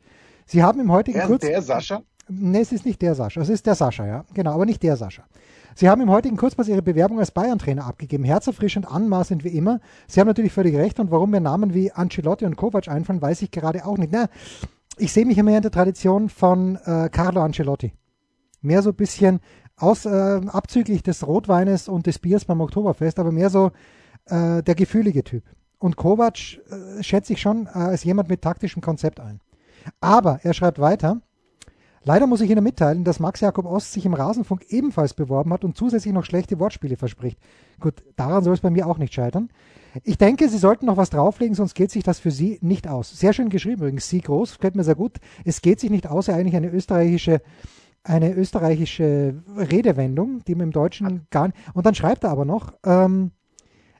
Sie 0.46 0.62
haben 0.62 0.80
im 0.80 0.90
heutigen 0.90 1.18
der, 1.18 1.26
Kurz... 1.26 1.42
Der 1.42 1.62
Sascha? 1.62 2.02
Nee, 2.28 2.60
es 2.60 2.72
ist 2.72 2.86
nicht 2.86 3.02
der 3.02 3.14
Sascha. 3.14 3.40
Es 3.40 3.48
ist 3.48 3.66
der 3.66 3.74
Sascha, 3.74 4.06
ja. 4.06 4.24
Genau, 4.32 4.54
aber 4.54 4.66
nicht 4.66 4.82
der 4.82 4.96
Sascha. 4.96 5.24
Sie 5.74 5.88
haben 5.88 6.00
im 6.00 6.10
heutigen 6.10 6.36
Kurzpass 6.36 6.68
Ihre 6.68 6.82
Bewerbung 6.82 7.18
als 7.18 7.30
Bayern-Trainer 7.30 7.86
abgegeben. 7.86 8.24
Herzerfrischend, 8.24 8.90
anmaßend 8.90 9.44
wie 9.44 9.56
immer. 9.56 9.80
Sie 10.06 10.20
haben 10.20 10.28
natürlich 10.28 10.52
völlig 10.52 10.76
recht 10.76 11.00
und 11.00 11.10
warum 11.10 11.30
mir 11.30 11.40
Namen 11.40 11.74
wie 11.74 11.92
Ancelotti 11.92 12.44
und 12.44 12.56
Kovac 12.56 12.88
einfallen, 12.88 13.22
weiß 13.22 13.42
ich 13.42 13.50
gerade 13.50 13.84
auch 13.86 13.98
nicht. 13.98 14.12
Na, 14.12 14.28
ich 14.98 15.12
sehe 15.12 15.26
mich 15.26 15.38
immer 15.38 15.56
in 15.56 15.62
der 15.62 15.70
Tradition 15.70 16.28
von 16.28 16.76
äh, 16.84 17.08
Carlo 17.10 17.42
Ancelotti. 17.42 17.92
Mehr 18.60 18.82
so 18.82 18.90
ein 18.90 18.96
bisschen 18.96 19.40
aus, 19.76 20.04
äh, 20.04 20.40
abzüglich 20.46 21.02
des 21.02 21.26
Rotweines 21.26 21.88
und 21.88 22.06
des 22.06 22.18
Biers 22.18 22.44
beim 22.44 22.60
Oktoberfest, 22.60 23.18
aber 23.18 23.32
mehr 23.32 23.50
so 23.50 23.72
äh, 24.26 24.62
der 24.62 24.74
gefühlige 24.74 25.24
Typ. 25.24 25.44
Und 25.78 25.96
Kovac 25.96 26.36
äh, 26.38 27.02
schätze 27.02 27.32
ich 27.32 27.40
schon 27.40 27.66
äh, 27.66 27.70
als 27.70 28.04
jemand 28.04 28.28
mit 28.28 28.42
taktischem 28.42 28.82
Konzept 28.82 29.18
ein. 29.18 29.40
Aber 30.00 30.40
er 30.44 30.54
schreibt 30.54 30.78
weiter, 30.78 31.20
Leider 32.04 32.26
muss 32.26 32.40
ich 32.40 32.50
Ihnen 32.50 32.64
mitteilen, 32.64 33.04
dass 33.04 33.20
Max 33.20 33.40
Jakob 33.40 33.64
Ost 33.64 33.92
sich 33.92 34.04
im 34.04 34.14
Rasenfunk 34.14 34.64
ebenfalls 34.70 35.14
beworben 35.14 35.52
hat 35.52 35.64
und 35.64 35.76
zusätzlich 35.76 36.12
noch 36.12 36.24
schlechte 36.24 36.58
Wortspiele 36.58 36.96
verspricht. 36.96 37.38
Gut, 37.78 38.02
daran 38.16 38.42
soll 38.42 38.54
es 38.54 38.60
bei 38.60 38.70
mir 38.70 38.88
auch 38.88 38.98
nicht 38.98 39.14
scheitern. 39.14 39.50
Ich 40.02 40.18
denke, 40.18 40.48
Sie 40.48 40.58
sollten 40.58 40.86
noch 40.86 40.96
was 40.96 41.10
drauflegen, 41.10 41.54
sonst 41.54 41.74
geht 41.74 41.92
sich 41.92 42.02
das 42.02 42.18
für 42.18 42.32
Sie 42.32 42.58
nicht 42.60 42.88
aus. 42.88 43.10
Sehr 43.10 43.32
schön 43.32 43.50
geschrieben 43.50 43.82
übrigens, 43.82 44.08
Sie 44.08 44.20
groß, 44.20 44.56
gefällt 44.56 44.74
mir 44.74 44.82
sehr 44.82 44.96
gut. 44.96 45.18
Es 45.44 45.62
geht 45.62 45.78
sich 45.78 45.90
nicht 45.90 46.08
aus, 46.08 46.26
ja 46.26 46.34
eigentlich 46.34 46.56
eine 46.56 46.70
österreichische, 46.70 47.40
eine 48.02 48.32
österreichische 48.32 49.40
Redewendung, 49.56 50.42
die 50.44 50.56
man 50.56 50.68
im 50.68 50.72
Deutschen 50.72 51.26
gar 51.30 51.48
nicht. 51.48 51.58
Und 51.72 51.86
dann 51.86 51.94
schreibt 51.94 52.24
er 52.24 52.30
aber 52.30 52.44
noch, 52.44 52.72
ähm, 52.84 53.30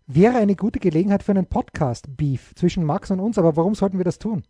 wäre 0.09 0.39
eine 0.39 0.57
gute 0.57 0.81
Gelegenheit 0.81 1.23
für 1.23 1.33
einen 1.33 1.47
Podcast-Beef 1.47 2.57
zwischen 2.57 2.85
Max 2.85 3.13
und 3.13 3.21
uns, 3.21 3.39
aber 3.39 3.57
warum 3.57 3.77
sollten 3.77 3.99
wir 3.99 4.05
das 4.05 4.19
tun? 4.19 4.43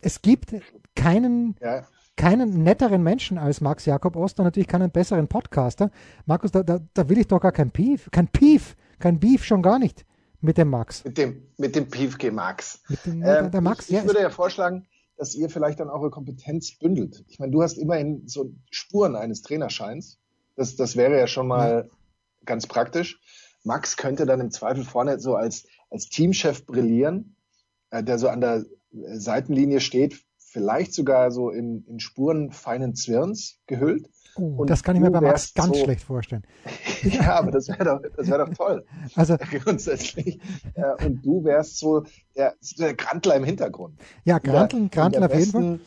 Es 0.00 0.22
gibt 0.22 0.54
keinen 0.94 1.56
ja 1.60 1.82
keinen 2.16 2.62
netteren 2.62 3.02
Menschen 3.02 3.38
als 3.38 3.60
Max 3.60 3.84
Jakob 3.84 4.16
Ost 4.16 4.38
und 4.38 4.44
natürlich 4.44 4.68
keinen 4.68 4.90
besseren 4.90 5.28
Podcaster. 5.28 5.90
Markus, 6.24 6.50
da, 6.50 6.62
da, 6.62 6.80
da 6.94 7.08
will 7.08 7.18
ich 7.18 7.28
doch 7.28 7.40
gar 7.40 7.52
kein 7.52 7.70
Pief, 7.70 8.08
kein 8.10 8.28
Pief, 8.28 8.76
kein 8.98 9.20
Beef 9.20 9.44
schon 9.44 9.62
gar 9.62 9.78
nicht 9.78 10.04
mit 10.40 10.58
dem 10.58 10.68
Max. 10.68 11.04
Mit 11.04 11.18
dem, 11.18 11.42
mit 11.58 11.76
dem 11.76 11.88
Piefke 11.88 12.32
Max. 12.32 12.80
Mit 12.88 13.04
dem, 13.06 13.22
ähm, 13.22 13.50
der 13.50 13.60
Max 13.60 13.90
ich, 13.90 13.96
ich 13.96 14.04
würde 14.04 14.20
ja 14.20 14.30
vorschlagen, 14.30 14.86
dass 15.16 15.34
ihr 15.34 15.50
vielleicht 15.50 15.80
dann 15.80 15.88
eure 15.88 16.10
Kompetenz 16.10 16.78
bündelt. 16.78 17.24
Ich 17.28 17.38
meine, 17.38 17.52
du 17.52 17.62
hast 17.62 17.78
immerhin 17.78 18.26
so 18.26 18.52
Spuren 18.70 19.16
eines 19.16 19.42
Trainerscheins. 19.42 20.18
Das, 20.56 20.76
das 20.76 20.96
wäre 20.96 21.18
ja 21.18 21.26
schon 21.26 21.46
mal 21.46 21.88
ja. 21.88 21.96
ganz 22.44 22.66
praktisch. 22.66 23.20
Max 23.64 23.96
könnte 23.96 24.26
dann 24.26 24.40
im 24.40 24.50
Zweifel 24.50 24.84
vorne 24.84 25.18
so 25.18 25.34
als, 25.34 25.66
als 25.90 26.08
Teamchef 26.08 26.64
brillieren, 26.64 27.36
äh, 27.90 28.02
der 28.02 28.18
so 28.18 28.28
an 28.28 28.40
der 28.40 28.64
Seitenlinie 28.92 29.80
steht, 29.80 30.25
vielleicht 30.56 30.94
sogar 30.94 31.30
so 31.30 31.50
in, 31.50 31.84
in 31.86 32.00
Spuren 32.00 32.50
feinen 32.50 32.94
Zwirns 32.94 33.58
gehüllt. 33.66 34.08
Uh, 34.38 34.64
das 34.64 34.82
kann 34.82 34.96
ich 34.96 35.02
mir 35.02 35.10
bei 35.10 35.20
Max 35.20 35.52
ganz 35.52 35.76
so, 35.76 35.84
schlecht 35.84 36.02
vorstellen. 36.02 36.44
ja, 37.02 37.34
aber 37.34 37.50
das 37.50 37.68
wäre 37.68 37.84
doch, 37.84 38.00
das 38.16 38.26
wäre 38.28 38.46
doch 38.46 38.54
toll. 38.54 38.86
Also 39.14 39.36
grundsätzlich. 39.64 40.40
und 41.04 41.24
du 41.24 41.44
wärst 41.44 41.78
so 41.78 42.04
der, 42.34 42.54
der 42.78 42.94
Grantler 42.94 43.36
im 43.36 43.44
Hintergrund. 43.44 43.98
Ja, 44.24 44.38
Grantl, 44.38 44.88
Grantl 44.88 45.22
auf 45.22 45.34
jeden 45.34 45.52
Fall. 45.52 45.80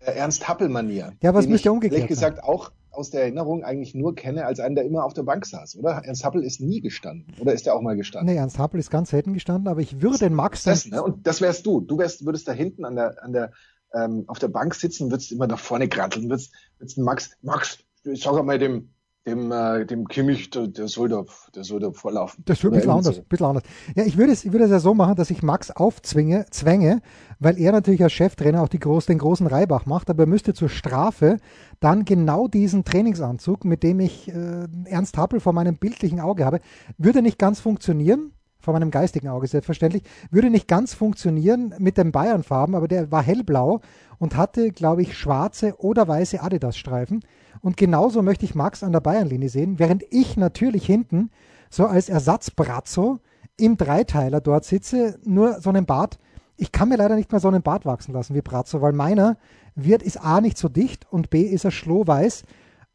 Ernst 0.00 0.48
Happel-Manier. 0.48 1.12
Ja, 1.20 1.34
was 1.34 1.46
müsste 1.46 1.70
umgekehrt 1.70 1.98
Ehrlich 1.98 2.08
gesagt 2.08 2.42
auch 2.42 2.70
aus 2.96 3.10
der 3.10 3.22
Erinnerung 3.22 3.62
eigentlich 3.62 3.94
nur 3.94 4.14
kenne 4.14 4.46
als 4.46 4.58
einen, 4.58 4.74
der 4.74 4.84
immer 4.84 5.04
auf 5.04 5.12
der 5.12 5.22
Bank 5.22 5.46
saß, 5.46 5.76
oder? 5.76 6.02
Ernst 6.04 6.24
Happel 6.24 6.42
ist 6.42 6.60
nie 6.60 6.80
gestanden. 6.80 7.34
Oder 7.40 7.52
ist 7.52 7.66
er 7.66 7.74
auch 7.74 7.82
mal 7.82 7.96
gestanden? 7.96 8.32
Nee, 8.32 8.38
Ernst 8.38 8.58
Happel 8.58 8.80
ist 8.80 8.90
ganz 8.90 9.10
selten 9.10 9.34
gestanden, 9.34 9.68
aber 9.68 9.80
ich 9.80 10.00
würde 10.00 10.18
den 10.18 10.34
Max. 10.34 10.64
Das, 10.64 10.86
ne? 10.86 11.02
Und 11.02 11.26
das 11.26 11.40
wärst 11.40 11.66
du. 11.66 11.80
Du 11.80 11.98
wärst, 11.98 12.24
würdest 12.24 12.48
da 12.48 12.52
hinten 12.52 12.84
an 12.84 12.96
der, 12.96 13.22
an 13.22 13.32
der, 13.32 13.52
ähm, 13.94 14.24
auf 14.26 14.38
der 14.38 14.48
Bank 14.48 14.74
sitzen, 14.74 15.10
würdest 15.10 15.32
immer 15.32 15.46
nach 15.46 15.58
vorne 15.58 15.88
granteln, 15.88 16.28
würdest, 16.28 16.52
würdest 16.78 16.98
Max, 16.98 17.30
Max, 17.42 17.78
ich 18.04 18.22
sag 18.22 18.42
mal 18.44 18.58
dem, 18.58 18.90
dem, 19.26 19.50
äh, 19.50 19.84
dem 19.84 20.06
Kimmich, 20.06 20.50
der, 20.50 20.68
der, 20.68 20.88
soll 20.88 21.08
da, 21.08 21.24
der 21.54 21.64
soll 21.64 21.80
da 21.80 21.90
vorlaufen. 21.90 22.44
Das 22.46 22.62
wird 22.62 22.72
ein 22.72 22.76
bisschen 22.76 22.92
anders, 22.92 23.16
so. 23.16 23.22
bisschen 23.22 23.46
anders. 23.46 23.64
Ja, 23.96 24.04
ich 24.04 24.16
würde 24.16 24.32
es, 24.32 24.44
ich 24.44 24.52
würde 24.52 24.66
es 24.66 24.70
ja 24.70 24.78
so 24.78 24.94
machen, 24.94 25.16
dass 25.16 25.30
ich 25.30 25.42
Max 25.42 25.70
aufzwinge, 25.70 26.46
zwänge, 26.50 27.02
weil 27.40 27.58
er 27.58 27.72
natürlich 27.72 28.02
als 28.02 28.12
Cheftrainer 28.12 28.62
auch 28.62 28.68
die 28.68 28.78
groß, 28.78 29.06
den 29.06 29.18
großen 29.18 29.46
Reibach 29.46 29.84
macht, 29.84 30.10
aber 30.10 30.24
er 30.24 30.28
müsste 30.28 30.54
zur 30.54 30.68
Strafe 30.68 31.38
dann 31.80 32.04
genau 32.04 32.46
diesen 32.46 32.84
Trainingsanzug, 32.84 33.64
mit 33.64 33.82
dem 33.82 34.00
ich 34.00 34.28
äh, 34.28 34.66
Ernst 34.84 35.18
Happel 35.18 35.40
vor 35.40 35.52
meinem 35.52 35.76
bildlichen 35.76 36.20
Auge 36.20 36.44
habe, 36.44 36.60
würde 36.96 37.20
nicht 37.20 37.38
ganz 37.38 37.58
funktionieren, 37.58 38.32
vor 38.66 38.74
meinem 38.74 38.90
geistigen 38.90 39.28
Auge 39.28 39.46
selbstverständlich, 39.46 40.02
würde 40.32 40.50
nicht 40.50 40.66
ganz 40.66 40.92
funktionieren 40.92 41.72
mit 41.78 41.96
den 41.96 42.10
Bayern-Farben, 42.10 42.74
aber 42.74 42.88
der 42.88 43.12
war 43.12 43.22
hellblau 43.22 43.80
und 44.18 44.36
hatte, 44.36 44.72
glaube 44.72 45.02
ich, 45.02 45.16
schwarze 45.16 45.76
oder 45.78 46.08
weiße 46.08 46.42
Adidas-Streifen. 46.42 47.20
Und 47.60 47.76
genauso 47.76 48.22
möchte 48.22 48.44
ich 48.44 48.56
Max 48.56 48.82
an 48.82 48.90
der 48.90 48.98
Bayernlinie 48.98 49.50
sehen, 49.50 49.78
während 49.78 50.02
ich 50.10 50.36
natürlich 50.36 50.84
hinten 50.84 51.30
so 51.70 51.86
als 51.86 52.08
Ersatzbrazzo 52.08 53.20
im 53.56 53.76
Dreiteiler 53.76 54.40
dort 54.40 54.64
sitze, 54.64 55.20
nur 55.22 55.60
so 55.60 55.70
einen 55.70 55.86
Bart. 55.86 56.18
Ich 56.56 56.72
kann 56.72 56.88
mir 56.88 56.96
leider 56.96 57.14
nicht 57.14 57.30
mehr 57.30 57.40
so 57.40 57.46
einen 57.46 57.62
Bart 57.62 57.86
wachsen 57.86 58.12
lassen 58.12 58.34
wie 58.34 58.42
Brazzo, 58.42 58.82
weil 58.82 58.94
meiner 58.94 59.36
wird, 59.76 60.02
ist 60.02 60.20
A 60.20 60.40
nicht 60.40 60.58
so 60.58 60.68
dicht 60.68 61.06
und 61.08 61.30
B 61.30 61.42
ist 61.42 61.64
er 61.64 61.70
schlohweiß. 61.70 62.42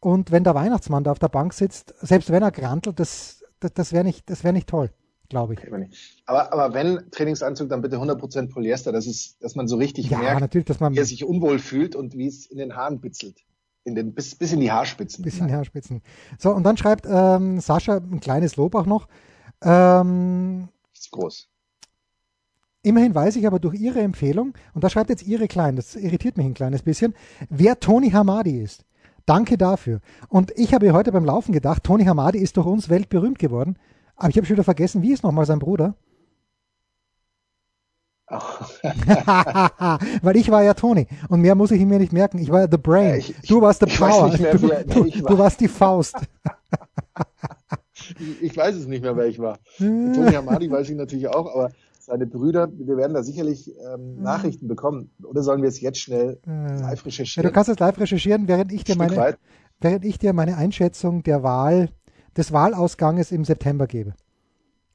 Und 0.01 0.31
wenn 0.31 0.43
der 0.43 0.53
Weihnachtsmann 0.53 1.05
da 1.05 1.11
auf 1.13 1.19
der 1.19 1.29
Bank 1.29 1.53
sitzt, 1.53 1.93
selbst 2.01 2.29
wenn 2.29 2.43
er 2.43 2.51
grantelt, 2.51 2.99
das, 2.99 3.45
das, 3.61 3.73
das 3.73 3.93
wäre 3.93 4.03
nicht, 4.03 4.25
wär 4.43 4.51
nicht 4.51 4.67
toll 4.67 4.89
glaube 5.31 5.55
ich. 5.55 5.59
Aber, 6.25 6.53
aber 6.53 6.73
wenn 6.75 7.09
Trainingsanzug, 7.09 7.69
dann 7.69 7.81
bitte 7.81 7.97
100% 7.97 8.50
Polyester, 8.50 8.91
das 8.91 9.07
ist, 9.07 9.41
dass 9.41 9.55
man 9.55 9.67
so 9.67 9.77
richtig 9.77 10.09
ja, 10.09 10.19
merkt, 10.19 10.41
natürlich, 10.41 10.65
dass 10.65 10.79
man, 10.79 10.93
wie 10.93 11.00
er 11.00 11.05
sich 11.05 11.23
unwohl 11.23 11.57
fühlt 11.57 11.95
und 11.95 12.15
wie 12.15 12.27
es 12.27 12.45
in 12.45 12.59
den 12.59 12.75
Haaren 12.75 13.00
bitzelt. 13.00 13.39
In 13.83 13.95
den, 13.95 14.13
bis, 14.13 14.35
bis 14.35 14.53
in 14.53 14.59
die 14.59 14.71
Haarspitzen. 14.71 15.23
Bis 15.23 15.39
in 15.39 15.47
die 15.47 15.53
Haarspitzen. 15.53 16.01
So, 16.38 16.51
und 16.51 16.63
dann 16.63 16.77
schreibt 16.77 17.07
ähm, 17.09 17.59
Sascha 17.59 17.97
ein 17.97 18.19
kleines 18.19 18.55
Lob 18.55 18.75
auch 18.75 18.85
noch. 18.85 19.07
Ähm, 19.63 20.67
ist 20.93 21.09
groß. 21.09 21.47
Immerhin 22.83 23.15
weiß 23.15 23.35
ich 23.38 23.47
aber 23.47 23.59
durch 23.59 23.79
Ihre 23.79 24.01
Empfehlung, 24.01 24.53
und 24.73 24.83
da 24.83 24.89
schreibt 24.89 25.09
jetzt 25.09 25.25
Ihre 25.25 25.47
Klein, 25.47 25.75
das 25.75 25.95
irritiert 25.95 26.38
mich 26.38 26.45
ein 26.45 26.53
kleines 26.53 26.83
bisschen, 26.83 27.15
wer 27.50 27.79
Tony 27.79 28.11
Hamadi 28.11 28.59
ist. 28.59 28.85
Danke 29.25 29.57
dafür. 29.57 30.01
Und 30.29 30.51
ich 30.57 30.73
habe 30.73 30.91
heute 30.93 31.11
beim 31.11 31.25
Laufen 31.25 31.53
gedacht, 31.53 31.83
Tony 31.83 32.05
Hamadi 32.05 32.39
ist 32.39 32.57
durch 32.57 32.65
uns 32.67 32.89
weltberühmt 32.89 33.39
geworden. 33.39 33.77
Aber 34.21 34.29
ich 34.29 34.37
habe 34.37 34.45
schon 34.45 34.55
wieder 34.55 34.63
vergessen, 34.63 35.01
wie 35.01 35.13
ist 35.13 35.23
nochmal 35.23 35.47
sein 35.47 35.57
Bruder? 35.57 35.95
Weil 40.21 40.37
ich 40.37 40.51
war 40.51 40.63
ja 40.63 40.75
Tony 40.75 41.07
und 41.27 41.41
mehr 41.41 41.55
muss 41.55 41.71
ich 41.71 41.83
mir 41.83 41.97
nicht 41.97 42.13
merken. 42.13 42.37
Ich 42.37 42.49
war 42.49 42.61
ja 42.61 42.67
The 42.69 42.77
Brain. 42.77 43.09
Ja, 43.09 43.15
ich, 43.15 43.35
du 43.47 43.61
warst 43.61 43.79
The 43.79 43.87
Power. 43.87 44.27
Mehr, 44.37 44.53
du, 44.53 44.69
wer, 44.69 44.83
du, 44.83 44.99
war. 44.99 45.31
du, 45.31 45.37
warst 45.39 45.59
die 45.59 45.67
Faust. 45.67 46.15
ich 48.41 48.55
weiß 48.55 48.75
es 48.75 48.85
nicht 48.85 49.01
mehr, 49.01 49.17
wer 49.17 49.25
ich 49.25 49.39
war. 49.39 49.57
Tony 49.79 50.35
Amadi 50.35 50.69
weiß 50.69 50.91
ich 50.91 50.95
natürlich 50.95 51.27
auch, 51.27 51.51
aber 51.53 51.71
seine 51.99 52.27
Brüder, 52.27 52.69
wir 52.71 52.97
werden 52.97 53.15
da 53.15 53.23
sicherlich 53.23 53.71
ähm, 53.91 54.21
Nachrichten 54.21 54.67
bekommen. 54.67 55.09
Oder 55.23 55.41
sollen 55.41 55.63
wir 55.63 55.69
es 55.69 55.81
jetzt 55.81 55.99
schnell 55.99 56.39
live 56.45 57.07
recherchieren? 57.07 57.43
Ja, 57.43 57.49
du 57.49 57.53
kannst 57.53 57.71
es 57.71 57.79
live 57.79 57.99
recherchieren, 57.99 58.47
während 58.47 58.71
ich 58.71 58.83
dir 58.83 58.97
meine, 58.97 59.37
während 59.79 60.05
ich 60.05 60.19
dir 60.19 60.33
meine 60.33 60.57
Einschätzung 60.57 61.23
der 61.23 61.41
Wahl 61.41 61.89
des 62.38 62.51
Wahlausganges 62.51 63.31
im 63.31 63.45
September 63.45 63.88
gebe. 63.88 64.13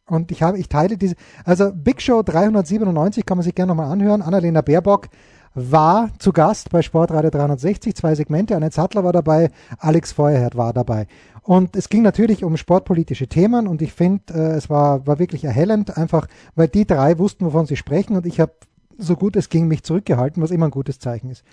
Und 0.09 0.31
ich 0.31 0.43
habe, 0.43 0.59
ich 0.59 0.69
teile 0.69 0.97
diese, 0.97 1.17
also 1.45 1.73
Big 1.73 2.01
Show 2.01 2.23
397 2.23 3.27
kann 3.27 3.39
man 3.39 3.45
sich 3.45 3.55
gerne 3.55 3.71
nochmal 3.71 3.91
anhören. 3.91 4.23
Annalena 4.23 4.61
Baerbock 4.61 5.09
war 5.55 6.11
zu 6.19 6.33
Gast 6.33 6.71
bei 6.71 6.83
Sportradio 6.83 7.31
360, 7.31 7.97
zwei 7.97 8.15
Segmente. 8.15 8.55
Annette 8.55 8.75
Sattler 8.75 9.03
war 9.03 9.13
dabei, 9.13 9.51
Alex 9.79 10.13
Feuerherd 10.13 10.55
war 10.55 10.73
dabei. 10.73 11.07
Und 11.43 11.77
es 11.77 11.89
ging 11.89 12.03
natürlich 12.03 12.45
um 12.45 12.57
sportpolitische 12.57 13.27
Themen 13.27 13.67
und 13.67 13.81
ich 13.81 13.93
finde, 13.93 14.35
äh, 14.35 14.57
es 14.57 14.69
war, 14.69 15.07
war 15.07 15.19
wirklich 15.19 15.45
erhellend, 15.45 15.97
einfach 15.97 16.27
weil 16.55 16.69
die 16.69 16.87
drei 16.87 17.19
wussten, 17.19 17.47
wovon 17.47 17.67
sie 17.67 17.77
sprechen 17.77 18.17
und 18.17 18.27
ich 18.27 18.39
habe 18.39 18.53
so 18.99 19.17
gut 19.17 19.37
es 19.37 19.49
ging 19.49 19.69
mich 19.69 19.83
zurückgehalten, 19.83 20.43
was 20.43 20.51
immer 20.51 20.67
ein 20.67 20.71
gutes 20.73 20.99
Zeichen 20.99 21.31
ist. 21.31 21.45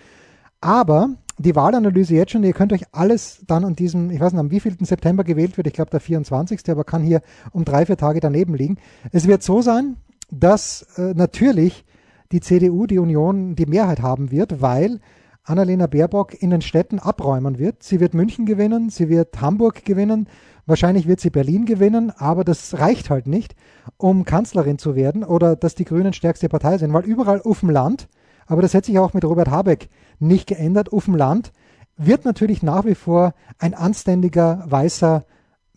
Aber 0.62 1.10
die 1.38 1.56
Wahlanalyse 1.56 2.16
jetzt 2.16 2.32
schon, 2.32 2.44
ihr 2.44 2.54
könnt 2.54 2.74
euch 2.74 2.84
alles 2.92 3.44
dann 3.48 3.66
an 3.66 3.76
diesem, 3.76 4.12
ich 4.12 4.20
weiß 4.20 4.34
nicht, 4.34 4.40
am 4.40 4.52
wievielten 4.52 4.86
September 4.86 5.24
gewählt 5.24 5.58
wird, 5.58 5.68
ich 5.68 5.74
glaube 5.74 5.92
der 5.92 6.00
24. 6.00 6.70
aber 6.70 6.84
kann 6.84 7.02
hier 7.02 7.22
um 7.52 7.66
drei, 7.66 7.86
vier 7.86 7.98
Tage 7.98 8.20
daneben 8.20 8.56
liegen. 8.56 8.78
Es 9.12 9.28
wird 9.28 9.44
so 9.44 9.62
sein, 9.62 9.98
dass 10.30 10.86
äh, 10.98 11.14
natürlich 11.16 11.86
die 12.32 12.42
CDU, 12.42 12.86
die 12.88 13.00
Union, 13.00 13.56
die 13.56 13.66
Mehrheit 13.66 14.02
haben 14.02 14.32
wird, 14.32 14.62
weil 14.62 15.00
Annalena 15.44 15.88
Baerbock 15.88 16.42
in 16.42 16.52
den 16.52 16.62
Städten 16.62 17.00
abräumen 17.00 17.60
wird. 17.60 17.84
Sie 17.84 18.00
wird 18.00 18.14
München 18.14 18.46
gewinnen, 18.46 18.90
sie 18.90 19.10
wird 19.10 19.42
Hamburg 19.42 19.84
gewinnen, 19.84 20.28
wahrscheinlich 20.66 21.08
wird 21.08 21.20
sie 21.20 21.30
Berlin 21.30 21.66
gewinnen, 21.66 22.12
aber 22.16 22.44
das 22.44 22.80
reicht 22.80 23.10
halt 23.10 23.28
nicht, 23.28 23.56
um 23.98 24.24
Kanzlerin 24.24 24.78
zu 24.78 24.96
werden 24.96 25.24
oder 25.24 25.56
dass 25.56 25.76
die 25.76 25.86
Grünen 25.86 26.14
stärkste 26.14 26.48
Partei 26.48 26.78
sind, 26.78 26.94
weil 26.94 27.04
überall 27.04 27.42
auf 27.42 27.60
dem 27.60 27.70
Land, 27.70 28.08
aber 28.48 28.62
das 28.62 28.74
hätte 28.74 28.88
sich 28.88 29.00
auch 29.00 29.14
mit 29.14 29.26
Robert 29.26 29.50
Habeck 29.50 29.90
nicht 30.20 30.48
geändert. 30.48 30.92
Auf 30.92 31.06
dem 31.06 31.16
Land 31.16 31.52
wird 31.98 32.26
natürlich 32.26 32.64
nach 32.64 32.86
wie 32.86 32.96
vor 32.96 33.34
ein 33.60 33.74
anständiger, 33.74 34.64
weißer, 34.66 35.26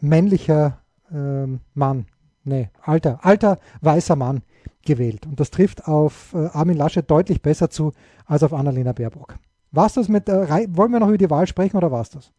männlicher 0.01 0.79
ähm, 1.13 1.61
Mann, 1.75 2.07
nee, 2.45 2.71
alter, 2.83 3.21
alter, 3.23 3.59
weißer 3.81 4.17
Mann 4.17 4.43
gewählt. 4.85 5.27
Und 5.27 5.41
das 5.41 5.51
trifft 5.51 5.87
auf 5.87 6.33
äh, 6.35 6.47
Armin 6.53 6.77
Laschet 6.77 7.11
deutlich 7.11 7.43
besser 7.43 7.71
zu 7.71 7.93
als 8.25 8.43
auf 8.43 8.53
Annalena 8.53 8.93
Baerbock. 8.93 9.35
War's 9.73 9.95
das 9.95 10.09
mit, 10.09 10.29
äh, 10.29 10.67
wollen 10.77 10.93
wir 10.93 11.01
noch 11.01 11.09
über 11.09 11.19
die 11.19 11.31
Wahl 11.31 11.47
sprechen 11.47 11.77
oder 11.77 11.91
war's 11.91 12.11
das? 12.11 12.33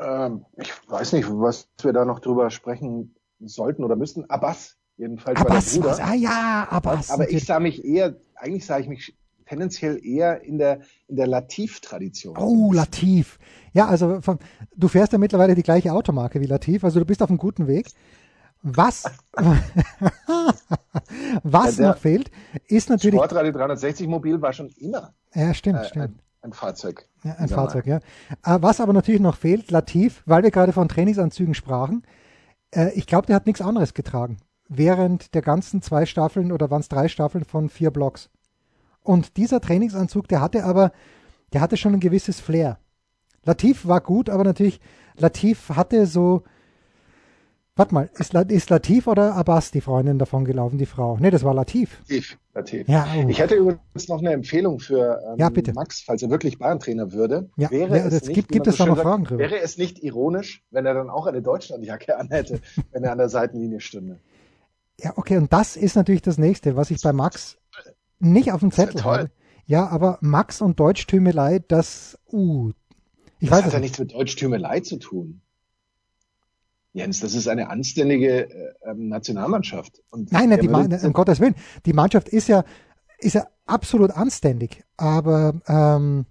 Ähm, 0.00 0.44
ich 0.56 0.72
weiß 0.88 1.12
nicht, 1.12 1.28
was 1.30 1.68
wir 1.82 1.92
da 1.92 2.04
noch 2.04 2.20
drüber 2.20 2.50
sprechen 2.50 3.14
sollten 3.40 3.84
oder 3.84 3.96
müssten. 3.96 4.28
Abbas, 4.28 4.76
jedenfalls 4.96 5.40
Abbas, 5.40 5.76
war 5.76 5.82
der 5.82 5.90
Bruder. 5.90 6.06
Ah 6.06 6.14
ja, 6.14 6.66
Abbas. 6.70 7.10
Aber 7.10 7.30
ich 7.30 7.44
sah 7.44 7.60
mich 7.60 7.84
eher, 7.84 8.16
eigentlich 8.34 8.66
sah 8.66 8.78
ich 8.78 8.88
mich 8.88 9.16
tendenziell 9.46 10.04
eher 10.04 10.42
in 10.42 10.58
der, 10.58 10.80
in 11.08 11.16
der 11.16 11.26
Latif-Tradition. 11.26 12.36
Oh, 12.36 12.72
Latif. 12.72 13.38
Ja, 13.72 13.86
also 13.86 14.20
von, 14.20 14.38
du 14.76 14.88
fährst 14.88 15.12
ja 15.12 15.18
mittlerweile 15.18 15.54
die 15.54 15.62
gleiche 15.62 15.92
Automarke 15.92 16.40
wie 16.40 16.46
Latif, 16.46 16.84
also 16.84 16.98
du 16.98 17.06
bist 17.06 17.22
auf 17.22 17.30
einem 17.30 17.38
guten 17.38 17.66
Weg. 17.66 17.88
Was, 18.62 19.04
was 21.42 21.76
ja, 21.78 21.88
noch 21.88 21.98
fehlt, 21.98 22.30
ist 22.66 22.88
natürlich. 22.88 23.20
Sportradio 23.20 23.52
360 23.52 24.08
Mobil 24.08 24.40
war 24.42 24.52
schon 24.52 24.70
immer. 24.78 25.14
Ja, 25.34 25.54
stimmt, 25.54 25.80
äh, 25.80 25.84
stimmt. 25.84 26.04
Ein, 26.04 26.18
ein 26.40 26.52
Fahrzeug. 26.52 27.08
Ja, 27.22 27.34
ein 27.34 27.48
Fahrzeug, 27.48 27.86
ja. 27.86 27.98
Äh, 28.44 28.58
was 28.60 28.80
aber 28.80 28.92
natürlich 28.92 29.20
noch 29.20 29.36
fehlt, 29.36 29.70
Latif, 29.70 30.22
weil 30.26 30.42
wir 30.42 30.50
gerade 30.50 30.72
von 30.72 30.88
Trainingsanzügen 30.88 31.54
sprachen, 31.54 32.02
äh, 32.74 32.90
ich 32.94 33.06
glaube, 33.06 33.26
der 33.26 33.36
hat 33.36 33.46
nichts 33.46 33.60
anderes 33.60 33.94
getragen. 33.94 34.38
Während 34.68 35.34
der 35.34 35.42
ganzen 35.42 35.80
zwei 35.80 36.06
Staffeln 36.06 36.50
oder 36.50 36.70
waren 36.70 36.80
es 36.80 36.88
drei 36.88 37.06
Staffeln 37.06 37.44
von 37.44 37.68
vier 37.68 37.92
Blocks. 37.92 38.30
Und 39.06 39.36
dieser 39.36 39.60
Trainingsanzug, 39.60 40.28
der 40.28 40.40
hatte 40.40 40.64
aber, 40.64 40.92
der 41.52 41.60
hatte 41.60 41.76
schon 41.76 41.94
ein 41.94 42.00
gewisses 42.00 42.40
Flair. 42.40 42.78
Latif 43.44 43.86
war 43.86 44.00
gut, 44.00 44.28
aber 44.28 44.44
natürlich, 44.44 44.80
Latif 45.16 45.70
hatte 45.70 46.06
so, 46.06 46.42
Warte 47.78 47.92
mal, 47.92 48.08
ist, 48.14 48.32
ist 48.32 48.70
Latif 48.70 49.06
oder 49.06 49.34
Abbas 49.34 49.70
die 49.70 49.82
Freundin 49.82 50.18
davon 50.18 50.46
gelaufen, 50.46 50.78
die 50.78 50.86
Frau? 50.86 51.18
Nee, 51.20 51.30
das 51.30 51.44
war 51.44 51.52
Latif. 51.52 52.00
Latif, 52.08 52.38
Latif. 52.54 52.88
Ja, 52.88 53.06
oh. 53.14 53.28
Ich 53.28 53.38
hätte 53.38 53.54
übrigens 53.54 54.08
noch 54.08 54.20
eine 54.20 54.32
Empfehlung 54.32 54.78
für 54.80 55.20
ähm, 55.28 55.38
Ja. 55.38 55.50
Max, 55.74 56.00
falls 56.00 56.22
er 56.22 56.30
wirklich 56.30 56.58
Bayern-Trainer 56.58 57.12
würde. 57.12 57.50
Ja, 57.58 57.70
wäre 57.70 57.98
ja, 57.98 58.06
es 58.06 58.22
nicht, 58.22 58.34
gibt- 58.34 58.48
gibt 58.50 58.66
es 58.66 58.78
da 58.78 58.86
noch 58.86 58.96
sagt, 58.96 59.06
Fragen 59.06 59.24
drüber? 59.24 59.40
Wäre 59.40 59.60
es 59.60 59.76
nicht 59.76 60.02
ironisch, 60.02 60.64
wenn 60.70 60.86
er 60.86 60.94
dann 60.94 61.10
auch 61.10 61.26
eine 61.26 61.42
Deutschlandjacke 61.42 62.16
anhätte, 62.18 62.60
wenn 62.92 63.04
er 63.04 63.12
an 63.12 63.18
der 63.18 63.28
Seitenlinie 63.28 63.80
stünde? 63.80 64.20
Ja, 64.98 65.12
okay, 65.16 65.36
und 65.36 65.52
das 65.52 65.76
ist 65.76 65.96
natürlich 65.96 66.22
das 66.22 66.38
nächste, 66.38 66.76
was 66.76 66.90
ich 66.90 67.02
bei 67.02 67.12
Max 67.12 67.58
nicht 68.18 68.52
auf 68.52 68.60
dem 68.60 68.70
Zettel 68.70 69.00
toll. 69.00 69.18
habe. 69.18 69.30
Ja, 69.66 69.88
aber 69.88 70.18
Max 70.20 70.60
und 70.60 70.78
Deutschtümelei, 70.78 71.58
das, 71.58 72.18
uh, 72.32 72.70
ich 73.40 73.48
Das 73.48 73.58
weiß 73.58 73.64
hat 73.66 73.72
ja 73.72 73.78
nicht. 73.80 73.88
nichts 73.90 73.98
mit 73.98 74.12
Deutschtümelei 74.14 74.80
zu 74.80 74.98
tun. 74.98 75.40
Jens, 76.92 77.20
das 77.20 77.34
ist 77.34 77.46
eine 77.46 77.68
anständige 77.68 78.48
äh, 78.48 78.74
ähm, 78.86 79.08
Nationalmannschaft. 79.08 80.02
Und 80.08 80.32
Nein, 80.32 80.48
nein, 80.48 80.60
die 80.60 80.68
Ma 80.68 80.80
um 80.80 81.12
Gottes 81.12 81.40
Willen, 81.40 81.54
die 81.84 81.92
Mannschaft 81.92 82.28
ist 82.28 82.48
ja, 82.48 82.64
ist 83.18 83.34
ja 83.34 83.46
absolut 83.66 84.12
anständig, 84.12 84.82
aber, 84.96 85.60
ähm, 85.66 86.24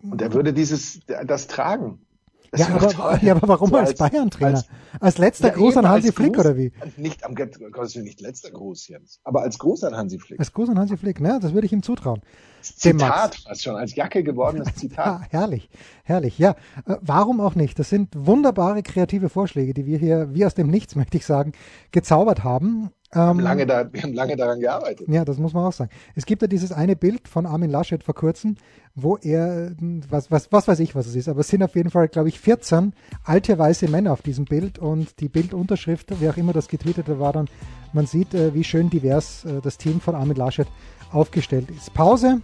Und 0.00 0.22
er 0.22 0.32
würde 0.32 0.54
dieses, 0.54 1.00
das 1.26 1.48
tragen. 1.48 2.05
Ja, 2.54 2.66
ist 2.76 2.98
aber, 2.98 3.22
ja, 3.22 3.34
aber 3.34 3.48
warum 3.48 3.70
So 3.70 3.76
als, 3.76 3.94
Bayern-Trainer? 3.94 4.56
als- 4.58 4.68
Als, 5.00 5.18
letzter 5.18 5.48
Ja, 5.48 5.54
Gruß 5.54 5.76
an 5.76 5.88
Hansi 5.88 6.08
als 6.08 6.16
Flick 6.16 6.34
Gruß- 6.36 6.40
oder 6.40 6.56
wie? 6.56 6.72
Nicht 6.96 7.24
am 7.24 7.34
Gottes 7.34 7.94
nicht 7.96 8.20
letzter 8.20 8.50
Gruß, 8.50 8.88
Jens. 8.88 9.20
Aber 9.24 9.42
als 9.42 9.58
Gruß 9.58 9.84
an 9.84 9.96
Hansi 9.96 10.18
Flick. 10.18 10.38
Als 10.38 10.52
Gruß 10.52 10.68
an 10.70 10.78
Hansi 10.78 10.96
Flick, 10.96 11.20
ne? 11.20 11.38
Das 11.40 11.52
würde 11.54 11.66
ich 11.66 11.72
ihm 11.72 11.82
zutrauen. 11.82 12.20
Zitat 12.62 13.36
fast 13.36 13.62
schon, 13.62 13.76
als 13.76 13.94
Jacke 13.94 14.22
gewordenes 14.24 14.68
Ah, 14.68 14.72
Zitat. 14.76 15.22
herrlich, 15.30 15.68
herrlich. 16.04 16.38
Ja, 16.38 16.56
äh, 16.86 16.96
warum 17.00 17.40
auch 17.40 17.54
nicht? 17.54 17.78
Das 17.78 17.88
sind 17.90 18.08
wunderbare 18.16 18.82
kreative 18.82 19.28
Vorschläge, 19.28 19.72
die 19.74 19.86
wir 19.86 19.98
hier, 19.98 20.34
wie 20.34 20.44
aus 20.44 20.54
dem 20.54 20.68
Nichts, 20.68 20.94
möchte 20.96 21.16
ich 21.16 21.26
sagen, 21.26 21.52
gezaubert 21.92 22.42
haben. 22.44 22.90
Wir 23.16 23.22
haben 23.22 23.38
Ähm, 23.38 23.44
lange, 23.44 23.66
da, 23.66 23.88
wir 23.92 24.02
haben 24.02 24.12
lange 24.12 24.36
daran 24.36 24.60
gearbeitet. 24.60 25.08
Ja, 25.08 25.24
das 25.24 25.38
muss 25.38 25.54
man 25.54 25.64
auch 25.64 25.72
sagen. 25.72 25.90
Es 26.14 26.26
gibt 26.26 26.42
ja 26.42 26.48
dieses 26.48 26.70
eine 26.70 26.96
Bild 26.96 27.28
von 27.28 27.46
Armin 27.46 27.70
Laschet 27.70 28.04
vor 28.04 28.14
kurzem, 28.14 28.56
wo 28.94 29.16
er, 29.16 29.68
äh, 29.68 29.74
was, 30.10 30.30
was, 30.30 30.52
was 30.52 30.68
weiß 30.68 30.80
ich, 30.80 30.94
was 30.94 31.06
es 31.06 31.16
ist, 31.16 31.28
aber 31.28 31.40
es 31.40 31.48
sind 31.48 31.62
auf 31.62 31.74
jeden 31.74 31.90
Fall, 31.90 32.08
glaube 32.08 32.28
ich, 32.28 32.38
14 32.38 32.92
alte 33.24 33.58
weiße 33.58 33.88
Männer 33.88 34.12
auf 34.12 34.22
diesem 34.22 34.44
Bild 34.44 34.78
und 34.78 35.20
die 35.20 35.28
Bildunterschrift, 35.28 36.20
wie 36.20 36.28
auch 36.28 36.36
immer 36.36 36.52
das 36.52 36.68
getweetete 36.68 37.18
war 37.18 37.32
dann, 37.32 37.48
man 37.92 38.06
sieht, 38.06 38.34
äh, 38.34 38.52
wie 38.54 38.64
schön 38.64 38.90
divers 38.90 39.44
äh, 39.44 39.60
das 39.62 39.78
Team 39.78 40.00
von 40.00 40.14
Armin 40.14 40.36
Laschet 40.36 40.68
aufgestellt 41.10 41.70
ist. 41.70 41.94
Pause 41.94 42.42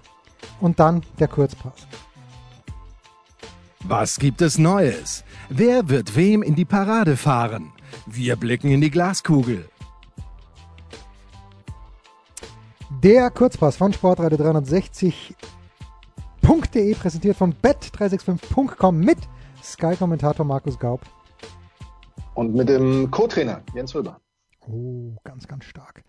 und 0.60 0.80
dann 0.80 1.02
der 1.18 1.28
Kurzpass. 1.28 1.86
Was 3.84 4.18
gibt 4.18 4.40
es 4.40 4.58
Neues? 4.58 5.24
Wer 5.50 5.88
wird 5.88 6.16
wem 6.16 6.42
in 6.42 6.54
die 6.54 6.64
Parade 6.64 7.16
fahren? 7.16 7.72
Wir 8.06 8.36
blicken 8.36 8.70
in 8.70 8.80
die 8.80 8.90
Glaskugel. 8.90 9.68
Der 13.00 13.30
Kurzpass 13.30 13.76
von 13.76 13.92
Sportradio 13.92 14.36
360.de 14.38 16.94
präsentiert 16.94 17.36
von 17.36 17.54
bet365.com 17.54 18.98
mit 18.98 19.18
Sky-Kommentator 19.62 20.44
Markus 20.44 20.76
Gaub. 20.78 21.00
Und 22.34 22.54
mit 22.54 22.68
dem 22.68 23.10
Co-Trainer 23.10 23.62
Jens 23.74 23.94
Röber. 23.94 24.20
Oh, 24.66 25.14
ganz, 25.24 25.48
ganz 25.48 25.64
stark. 25.64 26.04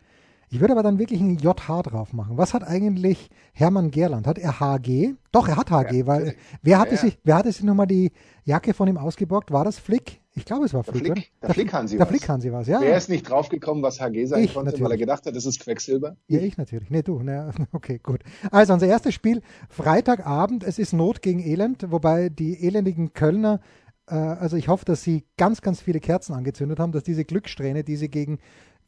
Ich 0.53 0.59
würde 0.59 0.73
aber 0.73 0.83
dann 0.83 0.99
wirklich 0.99 1.19
ein 1.19 1.39
JH 1.39 1.81
drauf 1.81 2.13
machen. 2.13 2.37
Was 2.37 2.53
hat 2.53 2.63
eigentlich 2.63 3.31
Hermann 3.53 3.89
Gerland? 3.89 4.27
Hat 4.27 4.37
er 4.37 4.59
HG? 4.59 5.15
Doch, 5.31 5.47
er 5.47 5.57
hat 5.57 5.71
HG, 5.71 6.05
weil 6.05 6.35
wer 6.61 6.77
hatte 6.77 6.91
Ja, 6.91 6.95
ja. 6.97 7.01
sich, 7.01 7.17
wer 7.23 7.35
hatte 7.37 7.51
sich 7.51 7.63
nochmal 7.63 7.87
die 7.87 8.11
Jacke 8.45 8.75
von 8.75 8.87
ihm 8.87 8.97
ausgeborgt? 8.99 9.51
War 9.51 9.65
das 9.65 9.79
Flick? 9.79 10.21
Ich 10.35 10.45
glaube, 10.45 10.65
es 10.65 10.73
war 10.75 10.83
Der 10.83 10.93
Flick, 10.93 11.05
Flick, 11.05 11.31
oder? 11.39 11.47
der 11.47 11.53
Flick 11.55 11.73
Hansi 11.73 11.97
Der. 11.97 12.05
Flick 12.05 12.29
Hansi 12.29 12.51
war 12.51 12.61
es, 12.61 12.67
ja. 12.67 12.79
Wer 12.81 12.95
ist 12.95 13.09
nicht 13.09 13.27
draufgekommen, 13.27 13.81
was 13.81 13.99
HG 13.99 14.25
sein 14.27 14.43
Ich 14.43 14.53
konnte, 14.53 14.65
natürlich. 14.67 14.83
weil 14.83 14.91
er 14.91 14.97
gedacht 14.97 15.25
hat, 15.25 15.35
das 15.35 15.47
ist 15.47 15.59
Quecksilber? 15.59 16.17
Ja, 16.27 16.39
ich 16.39 16.55
natürlich. 16.55 16.91
Nee, 16.91 17.01
du. 17.01 17.23
Ne, 17.23 17.51
okay, 17.71 17.99
gut. 18.03 18.21
Also 18.51 18.73
unser 18.73 18.85
erstes 18.85 19.15
Spiel, 19.15 19.41
Freitagabend. 19.69 20.63
Es 20.63 20.77
ist 20.77 20.93
Not 20.93 21.23
gegen 21.23 21.39
Elend, 21.39 21.91
wobei 21.91 22.29
die 22.29 22.63
elendigen 22.63 23.13
Kölner, 23.13 23.59
äh, 24.07 24.13
also 24.13 24.55
ich 24.55 24.67
hoffe, 24.67 24.85
dass 24.85 25.01
sie 25.01 25.23
ganz, 25.35 25.61
ganz 25.61 25.81
viele 25.81 25.99
Kerzen 25.99 26.33
angezündet 26.33 26.77
haben, 26.79 26.91
dass 26.91 27.03
diese 27.03 27.25
Glückssträhne, 27.25 27.83
die 27.83 27.95
sie 27.95 28.09
gegen, 28.09 28.37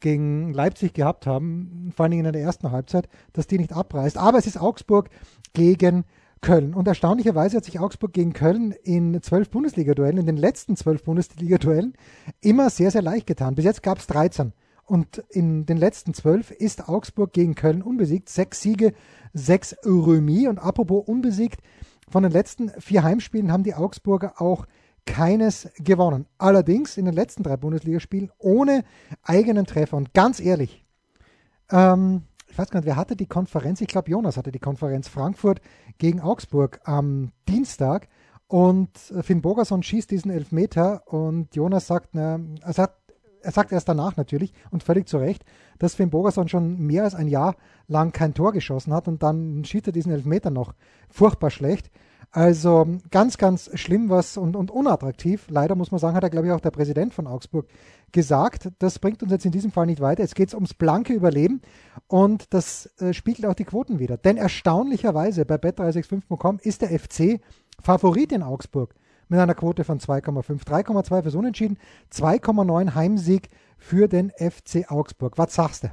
gegen 0.00 0.52
Leipzig 0.52 0.94
gehabt 0.94 1.26
haben, 1.26 1.92
vor 1.94 2.04
allen 2.04 2.10
Dingen 2.12 2.26
in 2.26 2.32
der 2.32 2.42
ersten 2.42 2.70
Halbzeit, 2.70 3.08
dass 3.32 3.46
die 3.46 3.58
nicht 3.58 3.72
abreißt. 3.72 4.18
Aber 4.18 4.38
es 4.38 4.46
ist 4.46 4.60
Augsburg 4.60 5.10
gegen 5.52 6.04
Köln. 6.40 6.74
Und 6.74 6.86
erstaunlicherweise 6.86 7.56
hat 7.56 7.64
sich 7.64 7.80
Augsburg 7.80 8.12
gegen 8.12 8.32
Köln 8.32 8.72
in 8.82 9.20
zwölf 9.22 9.50
Bundesliga-Duellen, 9.50 10.18
in 10.18 10.26
den 10.26 10.36
letzten 10.36 10.76
zwölf 10.76 11.02
Bundesliga-Duellen, 11.02 11.94
immer 12.40 12.70
sehr, 12.70 12.90
sehr 12.90 13.02
leicht 13.02 13.26
getan. 13.26 13.54
Bis 13.54 13.64
jetzt 13.64 13.82
gab 13.82 13.98
es 13.98 14.06
13. 14.06 14.52
Und 14.84 15.24
in 15.30 15.66
den 15.66 15.78
letzten 15.78 16.14
zwölf 16.14 16.52
ist 16.52 16.88
Augsburg 16.88 17.32
gegen 17.32 17.56
Köln 17.56 17.82
unbesiegt. 17.82 18.28
Sechs 18.28 18.62
Siege, 18.62 18.92
sechs 19.32 19.76
Remis. 19.84 20.46
Und 20.46 20.58
apropos 20.58 21.08
unbesiegt, 21.08 21.60
von 22.08 22.22
den 22.22 22.30
letzten 22.30 22.70
vier 22.78 23.02
Heimspielen 23.02 23.50
haben 23.50 23.64
die 23.64 23.74
Augsburger 23.74 24.40
auch 24.40 24.66
keines 25.06 25.70
gewonnen. 25.78 26.26
Allerdings 26.36 26.96
in 26.96 27.06
den 27.06 27.14
letzten 27.14 27.42
drei 27.42 27.56
Bundesligaspielen 27.56 28.30
ohne 28.38 28.84
eigenen 29.22 29.64
Treffer. 29.66 29.96
Und 29.96 30.12
ganz 30.12 30.40
ehrlich, 30.40 30.84
ähm, 31.70 32.22
ich 32.48 32.58
weiß 32.58 32.70
gar 32.70 32.80
nicht, 32.80 32.86
wer 32.86 32.96
hatte 32.96 33.16
die 33.16 33.26
Konferenz? 33.26 33.80
Ich 33.80 33.88
glaube, 33.88 34.10
Jonas 34.10 34.36
hatte 34.36 34.52
die 34.52 34.58
Konferenz 34.58 35.08
Frankfurt 35.08 35.60
gegen 35.98 36.20
Augsburg 36.20 36.80
am 36.84 37.32
Dienstag. 37.48 38.08
Und 38.48 38.90
äh, 39.10 39.22
Finn 39.22 39.42
Bogerson 39.42 39.82
schießt 39.82 40.10
diesen 40.10 40.30
Elfmeter 40.30 41.02
und 41.12 41.54
Jonas 41.54 41.86
sagt, 41.86 42.10
na, 42.12 42.38
er 42.62 42.72
sagt, 42.72 42.94
er 43.42 43.52
sagt 43.52 43.72
erst 43.72 43.88
danach 43.88 44.16
natürlich 44.16 44.52
und 44.70 44.82
völlig 44.82 45.08
zu 45.08 45.18
Recht, 45.18 45.44
dass 45.78 45.94
Finn 45.94 46.10
Bogerson 46.10 46.48
schon 46.48 46.78
mehr 46.78 47.04
als 47.04 47.14
ein 47.14 47.28
Jahr 47.28 47.56
lang 47.88 48.12
kein 48.12 48.34
Tor 48.34 48.52
geschossen 48.52 48.92
hat 48.92 49.08
und 49.08 49.22
dann 49.22 49.64
schießt 49.64 49.88
er 49.88 49.92
diesen 49.92 50.12
Elfmeter 50.12 50.50
noch 50.50 50.74
furchtbar 51.08 51.50
schlecht. 51.50 51.90
Also 52.30 52.86
ganz, 53.10 53.38
ganz 53.38 53.70
schlimm 53.74 54.10
was 54.10 54.36
und, 54.36 54.56
und 54.56 54.70
unattraktiv. 54.70 55.46
Leider 55.48 55.74
muss 55.74 55.90
man 55.90 55.98
sagen, 55.98 56.16
hat 56.16 56.22
er, 56.22 56.30
glaube 56.30 56.46
ich, 56.46 56.52
auch 56.52 56.60
der 56.60 56.70
Präsident 56.70 57.14
von 57.14 57.26
Augsburg 57.26 57.66
gesagt. 58.12 58.70
Das 58.78 58.98
bringt 58.98 59.22
uns 59.22 59.32
jetzt 59.32 59.46
in 59.46 59.52
diesem 59.52 59.72
Fall 59.72 59.86
nicht 59.86 60.00
weiter. 60.00 60.22
Jetzt 60.22 60.34
geht 60.34 60.48
es 60.48 60.54
ums 60.54 60.74
blanke 60.74 61.14
Überleben 61.14 61.62
und 62.08 62.52
das 62.52 62.86
äh, 63.00 63.14
spiegelt 63.14 63.46
auch 63.46 63.54
die 63.54 63.64
Quoten 63.64 63.98
wieder. 63.98 64.16
Denn 64.16 64.36
erstaunlicherweise 64.36 65.44
bei 65.46 65.56
bet365.com 65.56 66.58
ist 66.62 66.82
der 66.82 66.98
FC 66.98 67.40
Favorit 67.82 68.32
in 68.32 68.42
Augsburg 68.42 68.94
mit 69.28 69.40
einer 69.40 69.54
Quote 69.54 69.84
von 69.84 69.98
2,5. 69.98 70.64
3,2 70.64 71.22
fürs 71.22 71.34
Unentschieden, 71.34 71.78
2,9 72.12 72.94
Heimsieg 72.94 73.48
für 73.78 74.08
den 74.08 74.30
FC 74.30 74.90
Augsburg. 74.90 75.38
Was 75.38 75.54
sagst 75.54 75.84
du? 75.84 75.90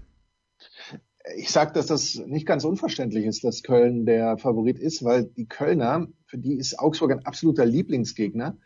Ich 1.38 1.52
sage, 1.52 1.72
dass 1.74 1.88
das 1.88 2.16
nicht 2.26 2.46
ganz 2.46 2.66
unverständlich 2.66 3.26
ist, 3.26 3.44
dass 3.44 3.64
Köln 3.64 4.06
der 4.06 4.38
Favorit 4.38 4.78
ist, 4.78 5.04
weil 5.04 5.24
die 5.26 5.46
Kölner, 5.46 6.08
für 6.26 6.38
die 6.38 6.56
ist 6.56 6.78
Augsburg 6.80 7.12
ein 7.12 7.26
absoluter 7.26 7.66
Lieblingsgegner. 7.66 8.58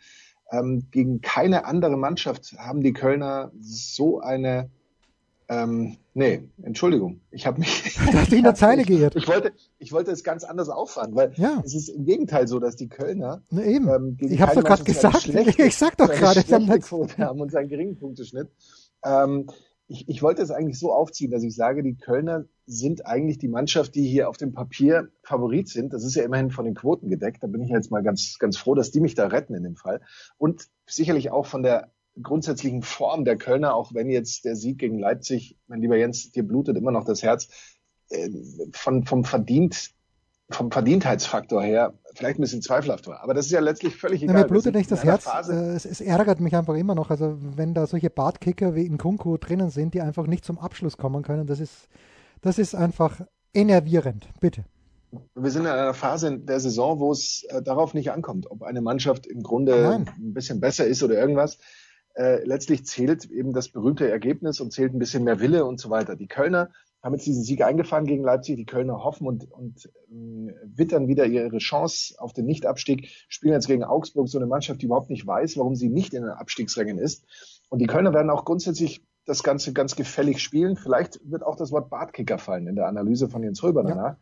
Ähm, 0.52 0.88
gegen 0.92 1.22
keine 1.22 1.66
andere 1.66 1.98
Mannschaft 1.98 2.54
haben 2.58 2.82
die 2.82 2.94
Kölner 2.94 3.52
so 3.60 4.20
eine 4.22 4.70
ähm, 5.50 5.96
nee, 6.14 6.44
Entschuldigung. 6.62 7.22
Ich 7.32 7.48
habe 7.48 7.60
mich. 7.60 7.96
Du 7.96 8.18
hast 8.18 8.32
dich 8.32 8.40
in 8.40 8.44
der 8.44 8.56
Zeile 8.56 8.84
geirrt. 8.84 9.16
Ich 9.16 9.28
wollte, 9.30 9.54
ich 9.80 9.94
wollte 9.94 10.12
es 10.12 10.24
ganz 10.26 10.44
anders 10.44 10.68
auffahren, 10.68 11.16
weil 11.16 11.32
Ja. 11.38 11.62
es 11.64 11.74
ist 11.74 11.88
im 11.88 12.04
Gegenteil 12.04 12.48
so, 12.50 12.60
dass 12.60 12.76
die 12.76 12.90
Kölner 12.90 13.44
Na 13.50 13.64
eben. 13.64 13.88
ähm, 13.88 14.18
gegen 14.18 14.34
ich 14.34 14.42
habe 14.42 14.56
doch 14.56 14.64
gerade 14.66 14.84
gesagt. 14.84 15.22
schlechte- 15.22 15.64
ich 15.64 15.78
sag 15.78 15.96
doch 15.98 16.10
gerade. 16.12 16.44
Quote 16.82 17.18
haben 17.20 17.40
und 17.40 17.52
seinen 17.52 17.70
geringen 17.70 17.98
Punkteschnitt. 17.98 18.50
Ähm, 19.06 19.48
ich, 19.88 20.10
ich 20.10 20.22
wollte 20.22 20.42
es 20.42 20.52
eigentlich 20.52 20.80
so 20.80 20.94
aufziehen, 20.94 21.32
dass 21.32 21.44
ich 21.44 21.56
sage, 21.56 21.82
die 21.82 21.96
Kölner 21.96 22.46
sind 22.66 23.06
eigentlich 23.06 23.38
die 23.38 23.48
Mannschaft, 23.48 23.96
die 23.96 24.06
hier 24.06 24.28
auf 24.30 24.38
dem 24.38 24.54
Papier 24.54 25.10
Favorit 25.24 25.70
sind. 25.70 25.94
Das 25.94 26.04
ist 26.04 26.16
ja 26.16 26.24
immerhin 26.24 26.52
von 26.52 26.66
den 26.66 26.76
Quoten 26.76 27.10
gedeckt. 27.10 27.42
Da 27.42 27.48
bin 27.48 27.62
ich 27.62 27.70
jetzt 27.70 27.90
mal 27.90 28.04
ganz, 28.04 28.38
ganz 28.40 28.58
froh, 28.58 28.76
dass 28.76 28.92
die 28.92 29.00
mich 29.00 29.16
da 29.16 29.28
retten 29.28 29.56
in 29.56 29.64
dem 29.64 29.78
Fall. 29.78 30.02
Und 30.38 30.68
sicherlich 30.86 31.32
auch 31.32 31.46
von 31.46 31.64
der 31.64 31.92
grundsätzlichen 32.22 32.82
Form 32.82 33.24
der 33.24 33.38
Kölner, 33.38 33.76
auch 33.76 33.94
wenn 33.94 34.10
jetzt 34.10 34.44
der 34.44 34.56
Sieg 34.56 34.80
gegen 34.80 35.00
Leipzig, 35.00 35.58
mein 35.68 35.82
lieber 35.82 35.98
Jens, 35.98 36.32
dir 36.32 36.46
blutet 36.46 36.76
immer 36.76 36.92
noch 36.92 37.06
das 37.06 37.24
Herz, 37.24 37.48
äh, 38.10 38.30
von, 38.74 39.06
vom 39.06 39.24
verdient, 39.24 39.92
vom 40.50 40.72
Verdientheitsfaktor 40.72 41.62
her 41.62 41.94
vielleicht 42.16 42.40
ein 42.40 42.42
bisschen 42.42 42.62
zweifelhaft 42.62 43.06
war. 43.08 43.22
Aber 43.22 43.34
das 43.34 43.46
ist 43.48 43.52
ja 43.52 43.60
letztlich 43.60 43.96
völlig 43.96 44.22
Na, 44.22 44.32
egal. 44.32 44.44
mir 44.44 44.48
blutet 44.48 44.76
nicht 44.76 44.90
das 44.90 45.04
Herz. 45.04 45.26
Phase- 45.26 45.54
Äh, 45.54 45.76
es, 45.76 45.86
es 45.86 46.00
ärgert 46.02 46.40
mich 46.40 46.56
einfach 46.56 46.76
immer 46.76 46.96
noch. 46.96 47.10
Also 47.10 47.38
wenn 47.40 47.74
da 47.74 47.86
solche 47.86 48.10
Bartkicker 48.10 48.74
wie 48.74 48.86
in 48.86 48.98
Kunku 48.98 49.38
drinnen 49.38 49.70
sind, 49.70 49.94
die 49.94 50.02
einfach 50.02 50.26
nicht 50.26 50.46
zum 50.46 50.58
Abschluss 50.58 50.98
kommen 50.98 51.22
können, 51.24 51.48
das 51.48 51.60
ist, 51.60 51.90
das 52.42 52.58
ist 52.60 52.76
einfach 52.76 53.22
enervierend. 53.54 54.28
Bitte. 54.40 54.64
wir 55.36 55.52
sind 55.52 55.64
in 55.64 55.68
einer 55.68 55.94
Phase 55.94 56.38
der 56.40 56.60
Saison, 56.62 57.00
wo 57.00 57.12
es 57.12 57.44
äh, 57.50 57.62
darauf 57.62 57.94
nicht 57.94 58.12
ankommt, 58.12 58.50
ob 58.50 58.64
eine 58.64 58.82
Mannschaft 58.82 59.28
im 59.28 59.44
Grunde 59.44 59.82
Nein. 59.82 60.10
ein 60.18 60.34
bisschen 60.34 60.60
besser 60.62 60.86
ist 60.88 61.04
oder 61.04 61.16
irgendwas. 61.16 61.58
Äh, 62.16 62.44
letztlich 62.46 62.86
zählt 62.86 63.26
eben 63.26 63.52
das 63.54 63.68
berühmte 63.70 64.10
Ergebnis 64.10 64.60
und 64.62 64.72
zählt 64.72 64.94
ein 64.94 65.00
bisschen 65.00 65.24
mehr 65.26 65.40
Wille 65.40 65.66
und 65.66 65.80
so 65.80 65.90
weiter. 65.90 66.16
Die 66.16 66.28
Kölner 66.28 66.70
haben 67.04 67.14
jetzt 67.14 67.26
diesen 67.26 67.44
Sieg 67.44 67.64
eingefahren 67.64 68.06
gegen 68.06 68.24
Leipzig. 68.24 68.58
Die 68.58 68.66
Kölner 68.66 69.04
hoffen 69.04 69.28
und, 69.28 69.52
und 69.52 69.90
ähm, 70.12 70.52
wittern 70.64 71.08
wieder 71.08 71.26
ihre 71.26 71.58
Chance 71.60 72.16
auf 72.18 72.34
den 72.34 72.46
Nichtabstieg, 72.46 73.10
spielen 73.30 73.54
jetzt 73.54 73.68
gegen 73.68 73.84
Augsburg, 73.84 74.28
so 74.28 74.38
eine 74.38 74.48
Mannschaft, 74.48 74.82
die 74.82 74.86
überhaupt 74.86 75.10
nicht 75.10 75.26
weiß, 75.26 75.58
warum 75.58 75.76
sie 75.76 75.90
nicht 75.90 76.14
in 76.14 76.24
den 76.24 76.32
Abstiegsrängen 76.32 76.98
ist. 76.98 77.26
Und 77.70 77.80
die 77.80 77.88
Kölner 77.88 78.14
werden 78.14 78.30
auch 78.30 78.46
grundsätzlich 78.46 79.06
das 79.26 79.44
Ganze 79.44 79.74
ganz 79.74 79.96
gefällig 79.96 80.40
spielen. 80.40 80.78
Vielleicht 80.78 81.20
wird 81.30 81.44
auch 81.44 81.56
das 81.56 81.72
Wort 81.72 81.90
Bartkicker 81.90 82.38
fallen 82.38 82.68
in 82.68 82.76
der 82.76 82.88
Analyse 82.88 83.30
von 83.30 83.44
Jens 83.44 83.62
Röber 83.62 83.84
danach. 83.84 84.16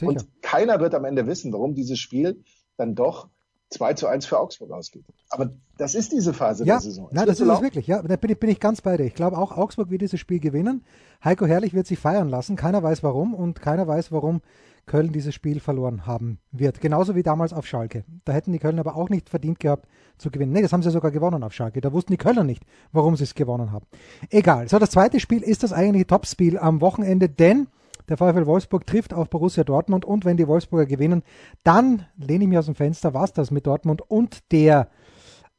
Ja, 0.00 0.08
und 0.08 0.26
keiner 0.40 0.80
wird 0.80 0.94
am 0.94 1.04
Ende 1.04 1.26
wissen, 1.26 1.52
warum 1.52 1.74
dieses 1.74 1.98
Spiel 1.98 2.42
dann 2.76 2.94
doch 2.94 3.28
2 3.72 3.94
zu 3.94 4.06
1 4.06 4.26
für 4.26 4.38
Augsburg 4.38 4.70
ausgeht. 4.70 5.04
Aber 5.30 5.50
das 5.78 5.94
ist 5.94 6.12
diese 6.12 6.32
Phase 6.32 6.64
ja, 6.64 6.74
der 6.74 6.80
Saison. 6.80 7.08
Nein, 7.10 7.26
das 7.26 7.40
ist 7.40 7.48
es 7.48 7.60
wirklich. 7.60 7.86
Ja, 7.86 8.02
da 8.02 8.16
bin 8.16 8.30
ich, 8.30 8.38
bin 8.38 8.50
ich 8.50 8.60
ganz 8.60 8.80
bei 8.80 8.96
dir. 8.96 9.04
Ich 9.04 9.14
glaube 9.14 9.38
auch, 9.38 9.56
Augsburg 9.56 9.90
wird 9.90 10.02
dieses 10.02 10.20
Spiel 10.20 10.40
gewinnen. 10.40 10.84
Heiko 11.24 11.46
Herrlich 11.46 11.74
wird 11.74 11.86
sich 11.86 11.98
feiern 11.98 12.28
lassen. 12.28 12.56
Keiner 12.56 12.82
weiß 12.82 13.02
warum 13.02 13.34
und 13.34 13.60
keiner 13.60 13.86
weiß, 13.86 14.12
warum 14.12 14.42
Köln 14.86 15.12
dieses 15.12 15.34
Spiel 15.34 15.60
verloren 15.60 16.06
haben 16.06 16.38
wird. 16.50 16.80
Genauso 16.80 17.14
wie 17.14 17.22
damals 17.22 17.52
auf 17.52 17.66
Schalke. 17.66 18.04
Da 18.24 18.32
hätten 18.32 18.52
die 18.52 18.58
Kölner 18.58 18.80
aber 18.80 18.96
auch 18.96 19.08
nicht 19.08 19.28
verdient 19.30 19.60
gehabt 19.60 19.86
zu 20.18 20.30
gewinnen. 20.30 20.52
Nee, 20.52 20.62
das 20.62 20.72
haben 20.72 20.82
sie 20.82 20.90
sogar 20.90 21.10
gewonnen 21.10 21.42
auf 21.42 21.52
Schalke. 21.52 21.80
Da 21.80 21.92
wussten 21.92 22.12
die 22.12 22.18
Kölner 22.18 22.44
nicht, 22.44 22.64
warum 22.92 23.16
sie 23.16 23.24
es 23.24 23.34
gewonnen 23.34 23.70
haben. 23.70 23.86
Egal. 24.30 24.68
So, 24.68 24.78
das 24.78 24.90
zweite 24.90 25.20
Spiel 25.20 25.42
ist 25.42 25.62
das 25.62 25.72
eigentliche 25.72 26.06
Topspiel 26.06 26.58
am 26.58 26.80
Wochenende, 26.80 27.28
denn 27.28 27.68
der 28.08 28.16
VfL 28.16 28.46
Wolfsburg 28.46 28.86
trifft 28.86 29.14
auf 29.14 29.30
Borussia 29.30 29.64
Dortmund 29.64 30.04
und 30.04 30.24
wenn 30.24 30.36
die 30.36 30.48
Wolfsburger 30.48 30.86
gewinnen, 30.86 31.22
dann 31.64 32.06
lehne 32.16 32.44
ich 32.44 32.48
mich 32.48 32.58
aus 32.58 32.66
dem 32.66 32.74
Fenster, 32.74 33.14
was 33.14 33.32
das 33.32 33.50
mit 33.50 33.66
Dortmund 33.66 34.02
und 34.08 34.52
der 34.52 34.88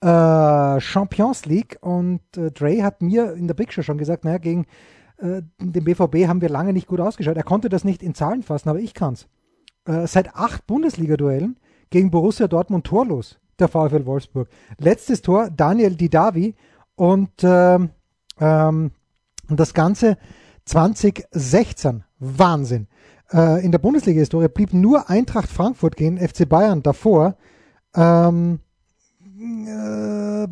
äh, 0.01 0.79
Champions 0.79 1.45
League. 1.45 1.77
Und 1.81 2.21
äh, 2.37 2.51
Dre 2.51 2.83
hat 2.83 3.01
mir 3.01 3.33
in 3.33 3.47
der 3.47 3.53
Big 3.53 3.71
Show 3.71 3.81
schon 3.81 3.97
gesagt, 3.97 4.25
naja, 4.25 4.37
gegen 4.37 4.65
äh, 5.17 5.41
den 5.59 5.83
BVB 5.83 6.27
haben 6.27 6.41
wir 6.41 6.49
lange 6.49 6.73
nicht 6.73 6.87
gut 6.87 6.99
ausgeschaut. 6.99 7.37
Er 7.37 7.43
konnte 7.43 7.69
das 7.69 7.83
nicht 7.83 8.03
in 8.03 8.13
Zahlen 8.13 8.43
fassen, 8.43 8.69
aber 8.69 8.79
ich 8.79 8.93
kann's. 8.93 9.27
Äh, 9.85 10.07
seit 10.07 10.35
acht 10.35 10.67
Bundesliga-Duellen 10.67 11.57
gegen 11.89 12.11
Borussia 12.11 12.47
Dortmund 12.47 12.85
torlos, 12.85 13.39
der 13.59 13.67
VfL 13.67 14.05
Wolfsburg. 14.05 14.49
Letztes 14.77 15.21
Tor 15.21 15.49
Daniel 15.49 15.95
Didavi 15.95 16.55
und 16.95 17.31
ähm, 17.43 17.89
ähm, 18.39 18.91
das 19.49 19.73
Ganze 19.73 20.17
2016. 20.65 22.03
Wahnsinn. 22.23 22.87
Äh, 23.31 23.63
in 23.65 23.71
der 23.71 23.79
Bundesliga-Historie 23.79 24.47
blieb 24.47 24.73
nur 24.73 25.09
Eintracht 25.09 25.49
Frankfurt 25.49 25.95
gegen 25.95 26.17
FC 26.17 26.47
Bayern 26.47 26.81
davor 26.83 27.35
ähm, 27.95 28.59
äh, 29.37 30.47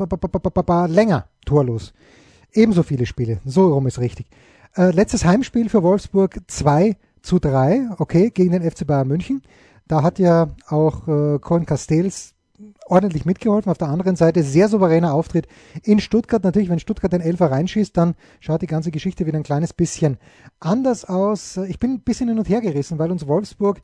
länger 0.88 1.28
torlos. 1.46 1.94
Ebenso 2.54 2.84
viele 2.84 3.06
Spiele. 3.06 3.40
So 3.46 3.74
rum 3.74 3.88
ist 3.88 4.00
richtig. 4.00 4.28
Äh, 4.76 4.92
letztes 4.92 5.26
Heimspiel 5.26 5.70
für 5.70 5.84
Wolfsburg 5.84 6.40
2 6.48 6.98
zu 7.22 7.40
3, 7.40 7.90
okay, 7.98 8.30
gegen 8.32 8.52
den 8.52 8.70
FC 8.70 8.86
Bayern 8.86 9.08
München. 9.08 9.42
Da 9.88 10.04
hat 10.04 10.20
ja 10.20 10.48
auch 10.68 11.08
äh, 11.08 11.40
Colin 11.40 11.66
Castells 11.66 12.34
ordentlich 12.86 13.26
mitgeholfen. 13.26 13.72
Auf 13.72 13.78
der 13.78 13.90
anderen 13.90 14.16
Seite 14.16 14.44
sehr 14.44 14.68
souveräner 14.68 15.14
Auftritt 15.14 15.48
in 15.84 16.00
Stuttgart. 16.00 16.44
Natürlich, 16.44 16.70
wenn 16.70 16.80
Stuttgart 16.80 17.12
den 17.12 17.22
Elfer 17.22 17.52
reinschießt, 17.52 17.96
dann 17.96 18.16
schaut 18.40 18.62
die 18.62 18.68
ganze 18.68 18.92
Geschichte 18.92 19.26
wieder 19.26 19.38
ein 19.38 19.44
kleines 19.44 19.74
bisschen 19.74 20.18
anders 20.60 21.06
aus. 21.06 21.58
Ich 21.58 21.80
bin 21.80 21.94
ein 21.94 22.02
bisschen 22.02 22.30
hin 22.30 22.40
und 22.40 22.50
her 22.50 22.62
gerissen, 22.62 23.00
weil 23.00 23.12
uns 23.12 23.28
Wolfsburg 23.28 23.82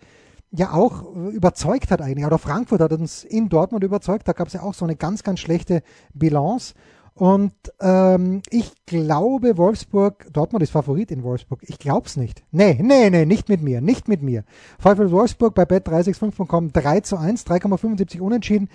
ja 0.52 0.74
auch 0.74 1.14
überzeugt 1.14 1.92
hat 1.92 2.02
eigentlich. 2.02 2.26
Oder 2.26 2.38
Frankfurt 2.38 2.82
hat 2.82 2.94
uns 2.94 3.24
in 3.24 3.50
Dortmund 3.50 3.84
überzeugt. 3.84 4.28
Da 4.28 4.34
gab 4.34 4.48
es 4.48 4.54
ja 4.54 4.64
auch 4.64 4.74
so 4.74 4.86
eine 4.86 4.96
ganz, 4.96 5.24
ganz 5.24 5.40
schlechte 5.40 5.82
Bilanz. 6.14 6.74
Und 7.18 7.54
ähm, 7.82 8.44
ich 8.52 8.72
glaube, 8.86 9.58
Wolfsburg, 9.58 10.28
Dortmund 10.32 10.62
ist 10.62 10.70
Favorit 10.70 11.10
in 11.10 11.24
Wolfsburg. 11.24 11.62
Ich 11.64 11.80
glaube 11.80 12.06
es 12.06 12.16
nicht. 12.16 12.44
Nee, 12.52 12.80
nee, 12.80 13.10
nee, 13.10 13.26
nicht 13.26 13.50
mit 13.50 13.64
mir, 13.64 13.82
nicht 13.82 14.08
mit 14.08 14.22
mir. 14.22 14.44
VfL 14.78 15.10
Wolfsburg 15.10 15.56
bei 15.56 15.64
bet365.com 15.64 16.74
3 16.74 17.00
zu 17.00 17.18
1, 17.18 17.48
3,75 17.48 18.20
unentschieden. 18.22 18.70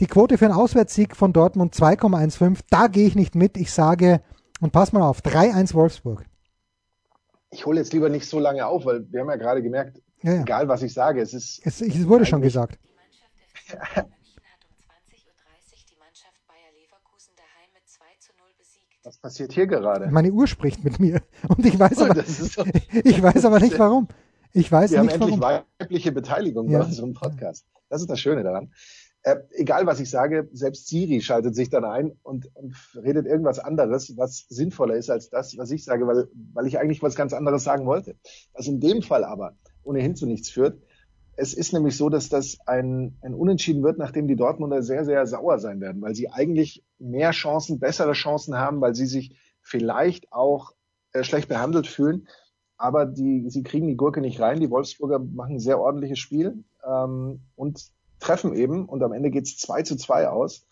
Die 0.00 0.06
Quote 0.06 0.38
für 0.38 0.46
einen 0.46 0.54
Auswärtssieg 0.54 1.14
von 1.14 1.34
Dortmund 1.34 1.74
2,15. 1.74 2.60
Da 2.70 2.86
gehe 2.86 3.06
ich 3.06 3.16
nicht 3.16 3.34
mit. 3.34 3.58
Ich 3.58 3.70
sage, 3.70 4.22
und 4.60 4.72
pass 4.72 4.94
mal 4.94 5.02
auf, 5.02 5.20
3-1 5.20 5.74
Wolfsburg. 5.74 6.24
Ich 7.50 7.66
hole 7.66 7.78
jetzt 7.78 7.92
lieber 7.92 8.08
nicht 8.08 8.26
so 8.26 8.40
lange 8.40 8.66
auf, 8.66 8.86
weil 8.86 9.06
wir 9.12 9.20
haben 9.20 9.28
ja 9.28 9.36
gerade 9.36 9.62
gemerkt, 9.62 10.00
ja, 10.22 10.36
ja. 10.36 10.40
egal 10.40 10.68
was 10.68 10.82
ich 10.82 10.94
sage, 10.94 11.20
es 11.20 11.34
ist. 11.34 11.60
Es, 11.64 11.82
es 11.82 12.08
wurde 12.08 12.24
schon 12.24 12.40
gesagt. 12.40 12.78
Was 19.04 19.18
passiert 19.18 19.52
hier 19.52 19.66
gerade? 19.66 20.10
Meine 20.10 20.32
Uhr 20.32 20.46
spricht 20.46 20.82
mit 20.82 20.98
mir 20.98 21.20
und 21.48 21.64
ich 21.66 21.78
weiß, 21.78 21.98
oh, 21.98 22.04
aber, 22.04 22.24
ich 23.04 23.22
weiß 23.22 23.44
aber 23.44 23.60
nicht 23.60 23.78
warum. 23.78 24.08
Ich 24.54 24.72
weiß 24.72 24.92
Wir 24.92 25.02
nicht 25.02 25.12
haben 25.12 25.20
endlich 25.20 25.40
warum. 25.40 25.64
weibliche 25.78 26.10
Beteiligung 26.10 26.70
ja. 26.70 26.78
bei 26.78 26.86
unserem 26.86 27.12
Podcast. 27.12 27.66
Das 27.90 28.00
ist 28.00 28.08
das 28.08 28.18
Schöne 28.18 28.42
daran. 28.42 28.72
Äh, 29.22 29.36
egal 29.52 29.84
was 29.86 30.00
ich 30.00 30.08
sage, 30.08 30.48
selbst 30.52 30.88
Siri 30.88 31.20
schaltet 31.20 31.54
sich 31.54 31.68
dann 31.68 31.84
ein 31.84 32.12
und, 32.22 32.48
und, 32.54 32.74
redet 32.94 33.26
irgendwas 33.26 33.58
anderes, 33.58 34.16
was 34.16 34.46
sinnvoller 34.48 34.94
ist 34.94 35.10
als 35.10 35.28
das, 35.28 35.56
was 35.58 35.70
ich 35.70 35.84
sage, 35.84 36.06
weil, 36.06 36.28
weil 36.54 36.66
ich 36.66 36.78
eigentlich 36.78 37.02
was 37.02 37.14
ganz 37.14 37.34
anderes 37.34 37.62
sagen 37.62 37.84
wollte. 37.84 38.16
Was 38.54 38.66
in 38.66 38.80
dem 38.80 39.02
Fall 39.02 39.24
aber 39.24 39.54
ohnehin 39.82 40.16
zu 40.16 40.24
nichts 40.24 40.48
führt, 40.48 40.80
es 41.36 41.54
ist 41.54 41.72
nämlich 41.72 41.96
so, 41.96 42.08
dass 42.08 42.28
das 42.28 42.58
ein, 42.66 43.16
ein 43.22 43.34
Unentschieden 43.34 43.82
wird, 43.82 43.98
nachdem 43.98 44.28
die 44.28 44.36
Dortmunder 44.36 44.82
sehr, 44.82 45.04
sehr 45.04 45.26
sauer 45.26 45.58
sein 45.58 45.80
werden, 45.80 46.02
weil 46.02 46.14
sie 46.14 46.30
eigentlich 46.30 46.84
mehr 46.98 47.32
Chancen, 47.32 47.78
bessere 47.78 48.12
Chancen 48.12 48.56
haben, 48.56 48.80
weil 48.80 48.94
sie 48.94 49.06
sich 49.06 49.36
vielleicht 49.60 50.32
auch 50.32 50.72
äh, 51.12 51.24
schlecht 51.24 51.48
behandelt 51.48 51.86
fühlen. 51.86 52.28
Aber 52.76 53.06
die, 53.06 53.48
sie 53.48 53.62
kriegen 53.62 53.86
die 53.86 53.96
Gurke 53.96 54.20
nicht 54.20 54.40
rein. 54.40 54.60
Die 54.60 54.70
Wolfsburger 54.70 55.18
machen 55.18 55.56
ein 55.56 55.60
sehr 55.60 55.80
ordentliches 55.80 56.18
Spiel 56.18 56.64
ähm, 56.86 57.40
und 57.56 57.84
treffen 58.20 58.54
eben. 58.54 58.88
Und 58.88 59.02
am 59.02 59.12
Ende 59.12 59.30
geht's 59.30 59.56
zwei 59.56 59.82
zu 59.82 59.96
zwei 59.96 60.28
aus. 60.28 60.66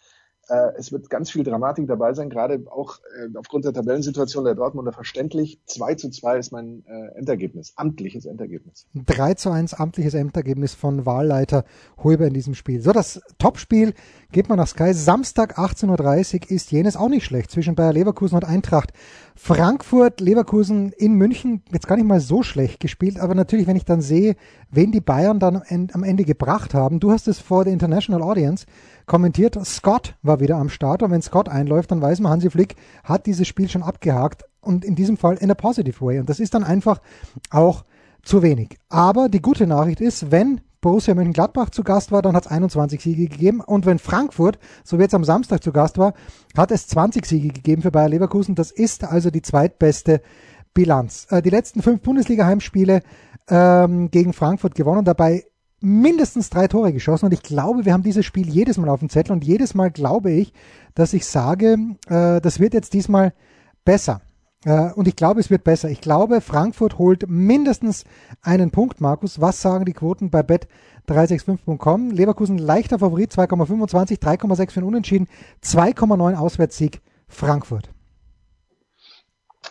Äh, 0.48 0.72
es 0.76 0.90
wird 0.90 1.08
ganz 1.08 1.30
viel 1.30 1.44
Dramatik 1.44 1.86
dabei 1.86 2.14
sein, 2.14 2.28
gerade 2.28 2.64
auch 2.70 2.98
äh, 3.16 3.36
aufgrund 3.38 3.64
der 3.64 3.72
Tabellensituation 3.72 4.44
der 4.44 4.54
Dortmunder 4.54 4.92
verständlich. 4.92 5.60
2 5.66 5.94
zu 5.94 6.10
2 6.10 6.38
ist 6.38 6.52
mein 6.52 6.84
äh, 6.86 7.18
Endergebnis, 7.18 7.74
amtliches 7.76 8.26
Endergebnis. 8.26 8.86
3 8.94 9.34
zu 9.34 9.50
1 9.50 9.74
amtliches 9.74 10.14
Endergebnis 10.14 10.74
von 10.74 11.06
Wahlleiter 11.06 11.64
Huber 12.02 12.26
in 12.26 12.34
diesem 12.34 12.54
Spiel. 12.54 12.80
So, 12.80 12.92
das 12.92 13.20
Topspiel 13.38 13.94
geht 14.32 14.48
man 14.48 14.58
nach 14.58 14.66
Sky. 14.66 14.92
Samstag 14.92 15.58
18.30 15.58 16.34
Uhr 16.34 16.50
ist 16.50 16.72
jenes 16.72 16.96
auch 16.96 17.08
nicht 17.08 17.24
schlecht 17.24 17.50
zwischen 17.50 17.76
Bayer 17.76 17.92
Leverkusen 17.92 18.34
und 18.34 18.44
Eintracht. 18.44 18.92
Frankfurt, 19.36 20.20
Leverkusen 20.20 20.92
in 20.92 21.14
München 21.14 21.62
jetzt 21.72 21.86
gar 21.86 21.96
nicht 21.96 22.06
mal 22.06 22.20
so 22.20 22.42
schlecht 22.42 22.80
gespielt, 22.80 23.18
aber 23.18 23.34
natürlich, 23.34 23.66
wenn 23.66 23.76
ich 23.76 23.84
dann 23.84 24.00
sehe, 24.00 24.36
wen 24.70 24.92
die 24.92 25.00
Bayern 25.00 25.38
dann 25.38 25.62
am 25.92 26.02
Ende 26.02 26.24
gebracht 26.24 26.74
haben, 26.74 27.00
du 27.00 27.12
hast 27.12 27.28
es 27.28 27.38
vor 27.38 27.64
der 27.64 27.72
International 27.72 28.22
Audience 28.22 28.66
kommentiert, 29.06 29.58
Scott 29.64 30.14
war 30.22 30.40
wieder 30.40 30.56
am 30.56 30.68
Start 30.68 31.02
und 31.02 31.10
wenn 31.10 31.22
Scott 31.22 31.48
einläuft, 31.48 31.90
dann 31.90 32.02
weiß 32.02 32.20
man, 32.20 32.32
Hansi 32.32 32.50
Flick 32.50 32.76
hat 33.04 33.26
dieses 33.26 33.46
Spiel 33.48 33.68
schon 33.68 33.82
abgehakt 33.82 34.44
und 34.60 34.84
in 34.84 34.94
diesem 34.94 35.16
Fall 35.16 35.36
in 35.36 35.50
a 35.50 35.54
positive 35.54 36.00
way 36.04 36.18
und 36.18 36.28
das 36.28 36.40
ist 36.40 36.54
dann 36.54 36.64
einfach 36.64 37.00
auch 37.50 37.84
zu 38.22 38.42
wenig. 38.42 38.78
Aber 38.88 39.28
die 39.28 39.42
gute 39.42 39.66
Nachricht 39.66 40.00
ist, 40.00 40.30
wenn 40.30 40.60
Borussia 40.82 41.14
Mönchengladbach 41.14 41.70
zu 41.70 41.84
Gast 41.84 42.10
war, 42.10 42.22
dann 42.22 42.34
hat 42.34 42.46
es 42.46 42.50
21 42.50 43.00
Siege 43.00 43.28
gegeben. 43.28 43.60
Und 43.60 43.86
wenn 43.86 44.00
Frankfurt, 44.00 44.58
so 44.82 44.98
wie 44.98 45.02
jetzt 45.02 45.14
am 45.14 45.24
Samstag 45.24 45.62
zu 45.62 45.72
Gast 45.72 45.96
war, 45.96 46.12
hat 46.56 46.72
es 46.72 46.88
20 46.88 47.24
Siege 47.24 47.48
gegeben 47.48 47.82
für 47.82 47.92
Bayer 47.92 48.08
Leverkusen. 48.08 48.56
Das 48.56 48.72
ist 48.72 49.04
also 49.04 49.30
die 49.30 49.42
zweitbeste 49.42 50.20
Bilanz. 50.74 51.28
Äh, 51.30 51.40
die 51.40 51.50
letzten 51.50 51.82
fünf 51.82 52.02
Bundesliga-Heimspiele 52.02 53.02
ähm, 53.48 54.10
gegen 54.10 54.32
Frankfurt 54.32 54.74
gewonnen, 54.74 55.04
dabei 55.04 55.44
mindestens 55.82 56.50
drei 56.50 56.68
Tore 56.68 56.92
geschossen. 56.92 57.26
Und 57.26 57.32
ich 57.32 57.42
glaube, 57.42 57.84
wir 57.84 57.92
haben 57.92 58.02
dieses 58.02 58.24
Spiel 58.24 58.48
jedes 58.48 58.78
Mal 58.78 58.88
auf 58.88 59.00
dem 59.00 59.08
Zettel. 59.08 59.32
Und 59.32 59.44
jedes 59.44 59.74
Mal 59.74 59.90
glaube 59.90 60.30
ich, 60.30 60.52
dass 60.94 61.12
ich 61.12 61.26
sage, 61.26 61.76
äh, 62.08 62.40
das 62.40 62.60
wird 62.60 62.74
jetzt 62.74 62.94
diesmal 62.94 63.32
besser. 63.84 64.20
Äh, 64.64 64.92
und 64.92 65.08
ich 65.08 65.16
glaube, 65.16 65.40
es 65.40 65.50
wird 65.50 65.64
besser. 65.64 65.90
Ich 65.90 66.00
glaube, 66.00 66.40
Frankfurt 66.40 66.98
holt 66.98 67.28
mindestens 67.28 68.04
einen 68.42 68.70
Punkt, 68.70 69.00
Markus. 69.00 69.40
Was 69.40 69.60
sagen 69.60 69.84
die 69.84 69.92
Quoten 69.92 70.30
bei 70.30 70.40
bet365.com? 70.40 72.10
Leverkusen 72.10 72.58
leichter 72.58 72.98
Favorit, 72.98 73.32
2,25, 73.32 74.20
3,6 74.20 74.70
für 74.70 74.80
einen 74.80 74.88
Unentschieden, 74.88 75.28
2,9 75.64 76.36
Auswärtssieg 76.36 77.00
Frankfurt. 77.28 77.90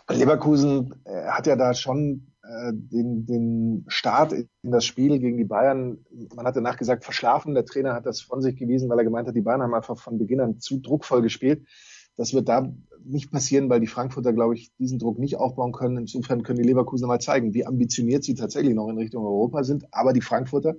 Leverkusen 0.10 0.96
äh, 1.06 1.28
hat 1.28 1.48
ja 1.48 1.56
da 1.56 1.74
schon 1.74 2.31
den, 2.44 3.26
den 3.26 3.86
Start 3.88 4.34
in 4.34 4.48
das 4.64 4.84
Spiel 4.84 5.20
gegen 5.20 5.38
die 5.38 5.44
Bayern, 5.44 6.00
man 6.36 6.46
hatte 6.46 6.62
nachgesagt, 6.62 7.04
verschlafen. 7.04 7.54
Der 7.54 7.66
Trainer 7.66 7.94
hat 7.94 8.06
das 8.06 8.22
von 8.22 8.42
sich 8.42 8.56
gewiesen, 8.56 8.90
weil 8.90 8.98
er 8.98 9.04
gemeint 9.04 9.28
hat, 9.28 9.36
die 9.36 9.42
Bayern 9.42 9.62
haben 9.62 9.74
einfach 9.76 10.00
von 10.00 10.18
Beginn 10.18 10.40
an 10.40 10.60
zu 10.60 10.80
druckvoll 10.80 11.22
gespielt. 11.22 11.68
Das 12.16 12.34
wird 12.34 12.50
da 12.50 12.74
nicht 13.04 13.32
passieren, 13.32 13.70
weil 13.70 13.80
die 13.80 13.88
Frankfurter, 13.88 14.34
glaube 14.34 14.56
ich, 14.56 14.72
diesen 14.78 15.00
Druck 15.00 15.20
nicht 15.20 15.38
aufbauen 15.38 15.72
können. 15.72 15.98
Insofern 15.98 16.44
können 16.44 16.60
die 16.60 16.68
Leverkusener 16.68 17.08
mal 17.08 17.20
zeigen, 17.20 17.54
wie 17.54 17.66
ambitioniert 17.66 18.24
sie 18.24 18.34
tatsächlich 18.34 18.74
noch 18.74 18.90
in 18.90 18.98
Richtung 18.98 19.24
Europa 19.24 19.64
sind. 19.64 19.86
Aber 19.92 20.14
die 20.14 20.22
Frankfurter 20.22 20.76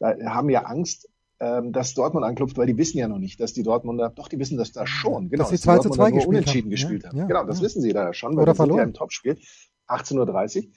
haben 0.00 0.50
ja 0.50 0.62
Angst, 0.62 1.08
ähm, 1.40 1.72
dass 1.72 1.94
Dortmund 1.94 2.24
anklopft, 2.24 2.56
weil 2.56 2.66
die 2.66 2.78
wissen 2.78 2.98
ja 2.98 3.08
noch 3.08 3.18
nicht, 3.18 3.40
dass 3.40 3.52
die 3.52 3.62
Dortmunder, 3.62 4.10
doch, 4.10 4.28
die 4.28 4.38
wissen 4.38 4.56
das 4.56 4.72
da 4.72 4.86
schon. 4.86 5.30
Genau, 5.30 5.42
dass 5.42 5.50
die 5.50 5.58
2 5.58 5.78
zu 5.78 5.90
2 5.90 6.10
gespielt 6.12 6.28
unentschieden 6.28 6.66
haben. 6.66 6.70
gespielt 6.70 7.02
ja, 7.02 7.08
haben. 7.08 7.18
Ja, 7.18 7.26
genau, 7.26 7.44
das 7.44 7.58
ja. 7.58 7.64
wissen 7.64 7.82
sie 7.82 7.92
da 7.92 8.12
schon, 8.12 8.36
weil 8.36 8.42
Oder 8.42 8.52
das 8.52 8.56
verloren. 8.56 8.78
ja 8.78 8.84
ein 8.84 8.94
Topspiel. 8.94 9.38
18.30 9.88 10.56
Uhr. 10.56 10.72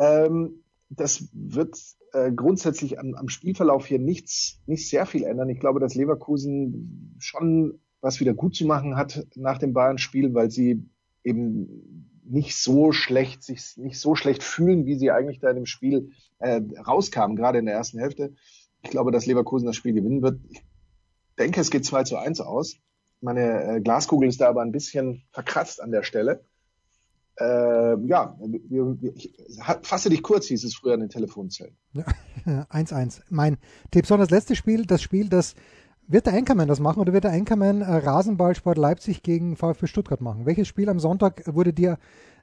Ähm, 0.00 0.64
das 0.88 1.28
wird 1.32 1.78
äh, 2.12 2.32
grundsätzlich 2.32 2.98
am, 2.98 3.14
am 3.14 3.28
Spielverlauf 3.28 3.86
hier 3.86 4.00
nichts, 4.00 4.60
nicht 4.66 4.88
sehr 4.88 5.06
viel 5.06 5.22
ändern. 5.22 5.48
Ich 5.48 5.60
glaube, 5.60 5.78
dass 5.78 5.94
Leverkusen 5.94 7.16
schon 7.20 7.80
was 8.00 8.18
wieder 8.18 8.34
gut 8.34 8.56
zu 8.56 8.66
machen 8.66 8.96
hat 8.96 9.26
nach 9.36 9.58
dem 9.58 9.72
Bayern-Spiel, 9.72 10.34
weil 10.34 10.50
sie 10.50 10.88
eben 11.22 12.16
nicht 12.24 12.56
so 12.56 12.92
schlecht, 12.92 13.42
sich 13.42 13.76
nicht 13.76 14.00
so 14.00 14.14
schlecht 14.14 14.42
fühlen, 14.42 14.86
wie 14.86 14.96
sie 14.96 15.10
eigentlich 15.10 15.40
da 15.40 15.50
in 15.50 15.56
dem 15.56 15.66
Spiel 15.66 16.12
äh, 16.38 16.62
rauskamen, 16.86 17.36
gerade 17.36 17.58
in 17.58 17.66
der 17.66 17.74
ersten 17.74 17.98
Hälfte. 17.98 18.34
Ich 18.82 18.90
glaube, 18.90 19.10
dass 19.10 19.26
Leverkusen 19.26 19.66
das 19.66 19.76
Spiel 19.76 19.92
gewinnen 19.92 20.22
wird. 20.22 20.40
Ich 20.48 20.62
denke, 21.38 21.60
es 21.60 21.70
geht 21.70 21.84
2 21.84 22.04
zu 22.04 22.16
1 22.16 22.40
aus. 22.40 22.76
Meine 23.20 23.76
äh, 23.76 23.80
Glaskugel 23.80 24.28
ist 24.28 24.40
da 24.40 24.48
aber 24.48 24.62
ein 24.62 24.72
bisschen 24.72 25.24
verkratzt 25.32 25.82
an 25.82 25.90
der 25.90 26.02
Stelle. 26.02 26.44
Äh, 27.40 27.96
ja, 28.06 28.36
wir, 28.38 29.00
wir, 29.00 29.16
ich, 29.16 29.32
fasse 29.82 30.10
dich 30.10 30.22
kurz, 30.22 30.46
hieß 30.46 30.62
es 30.62 30.74
früher 30.74 30.94
in 30.94 31.00
den 31.00 31.08
Telefonzellen. 31.08 31.74
1-1. 32.44 33.18
Ja, 33.18 33.24
mein 33.30 33.56
Tipp. 33.90 34.06
So, 34.06 34.16
das 34.18 34.30
letzte 34.30 34.54
Spiel, 34.54 34.84
das 34.84 35.00
Spiel, 35.00 35.28
das 35.28 35.54
wird 36.06 36.26
der 36.26 36.34
Enkermann 36.34 36.68
das 36.68 36.80
machen 36.80 37.00
oder 37.00 37.12
wird 37.12 37.24
der 37.24 37.32
Enkermann 37.32 37.80
äh, 37.80 37.96
Rasenballsport 37.96 38.76
Leipzig 38.76 39.22
gegen 39.22 39.56
VfB 39.56 39.86
Stuttgart 39.86 40.20
machen? 40.20 40.44
Welches 40.44 40.68
Spiel 40.68 40.90
am 40.90 41.00
Sonntag 41.00 41.42
wurde 41.46 41.72
dir, 41.72 41.98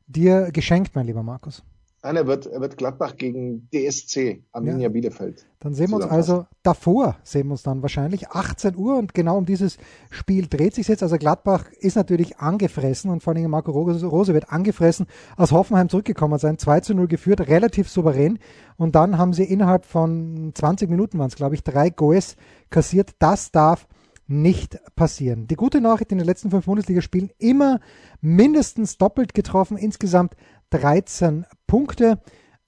dir 0.07 0.51
geschenkt, 0.51 0.95
mein 0.95 1.05
lieber 1.05 1.23
Markus? 1.23 1.63
Nein, 2.08 2.15
er 2.15 2.26
wird, 2.26 2.46
er 2.46 2.62
wird 2.62 2.78
Gladbach 2.78 3.17
gegen 3.17 3.67
DSC, 3.70 4.41
Arminia 4.54 4.84
ja. 4.84 4.88
Bielefeld. 4.88 5.46
Dann 5.60 5.74
sehen 5.74 5.89
wir 5.89 5.98
uns 5.98 6.06
also 6.06 6.46
davor, 6.63 7.17
sehen 7.24 7.48
wir 7.48 7.52
uns 7.52 7.63
dann 7.63 7.82
wahrscheinlich 7.82 8.30
18 8.30 8.78
Uhr 8.78 8.96
und 8.96 9.13
genau 9.13 9.38
um 9.38 9.46
dieses 9.46 9.78
Spiel 10.10 10.48
dreht 10.48 10.74
sich 10.74 10.88
jetzt. 10.88 11.04
Also 11.04 11.17
Gladbach 11.17 11.65
ist 11.82 11.98
natürlich 11.98 12.38
angefressen 12.38 13.12
und 13.12 13.24
vor 13.24 13.36
allem 13.36 13.52
Marco 13.52 13.72
Rose 13.72 14.34
wird 14.34 14.54
angefressen 14.54 15.06
aus 15.36 15.52
Hoffenheim 15.52 15.89
zurückgekommen 15.89 16.39
sein, 16.39 16.58
2 16.58 16.80
zu 16.80 16.93
0 16.93 17.10
geführt, 17.10 17.41
relativ 17.50 17.89
souverän 17.89 18.39
und 18.78 18.96
dann 18.96 19.17
haben 19.17 19.34
sie 19.34 19.43
innerhalb 19.43 19.84
von 19.84 20.54
20 20.56 20.89
Minuten 20.89 21.20
waren 21.20 21.28
es, 21.28 21.36
glaube 21.36 21.56
ich, 21.56 21.63
drei 21.65 21.89
Goes 21.89 22.38
kassiert. 22.70 23.15
Das 23.20 23.52
darf 23.52 23.86
nicht 24.28 24.78
passieren. 24.96 25.48
Die 25.48 25.56
gute 25.56 25.82
Nachricht 25.82 26.12
in 26.12 26.17
den 26.17 26.28
letzten 26.28 26.52
fünf 26.52 26.65
Bundesligaspielen 26.65 27.32
immer 27.38 27.80
mindestens 28.22 28.98
doppelt 28.98 29.34
getroffen, 29.34 29.78
insgesamt 29.78 30.36
13 30.71 31.45
Punkte. 31.65 32.19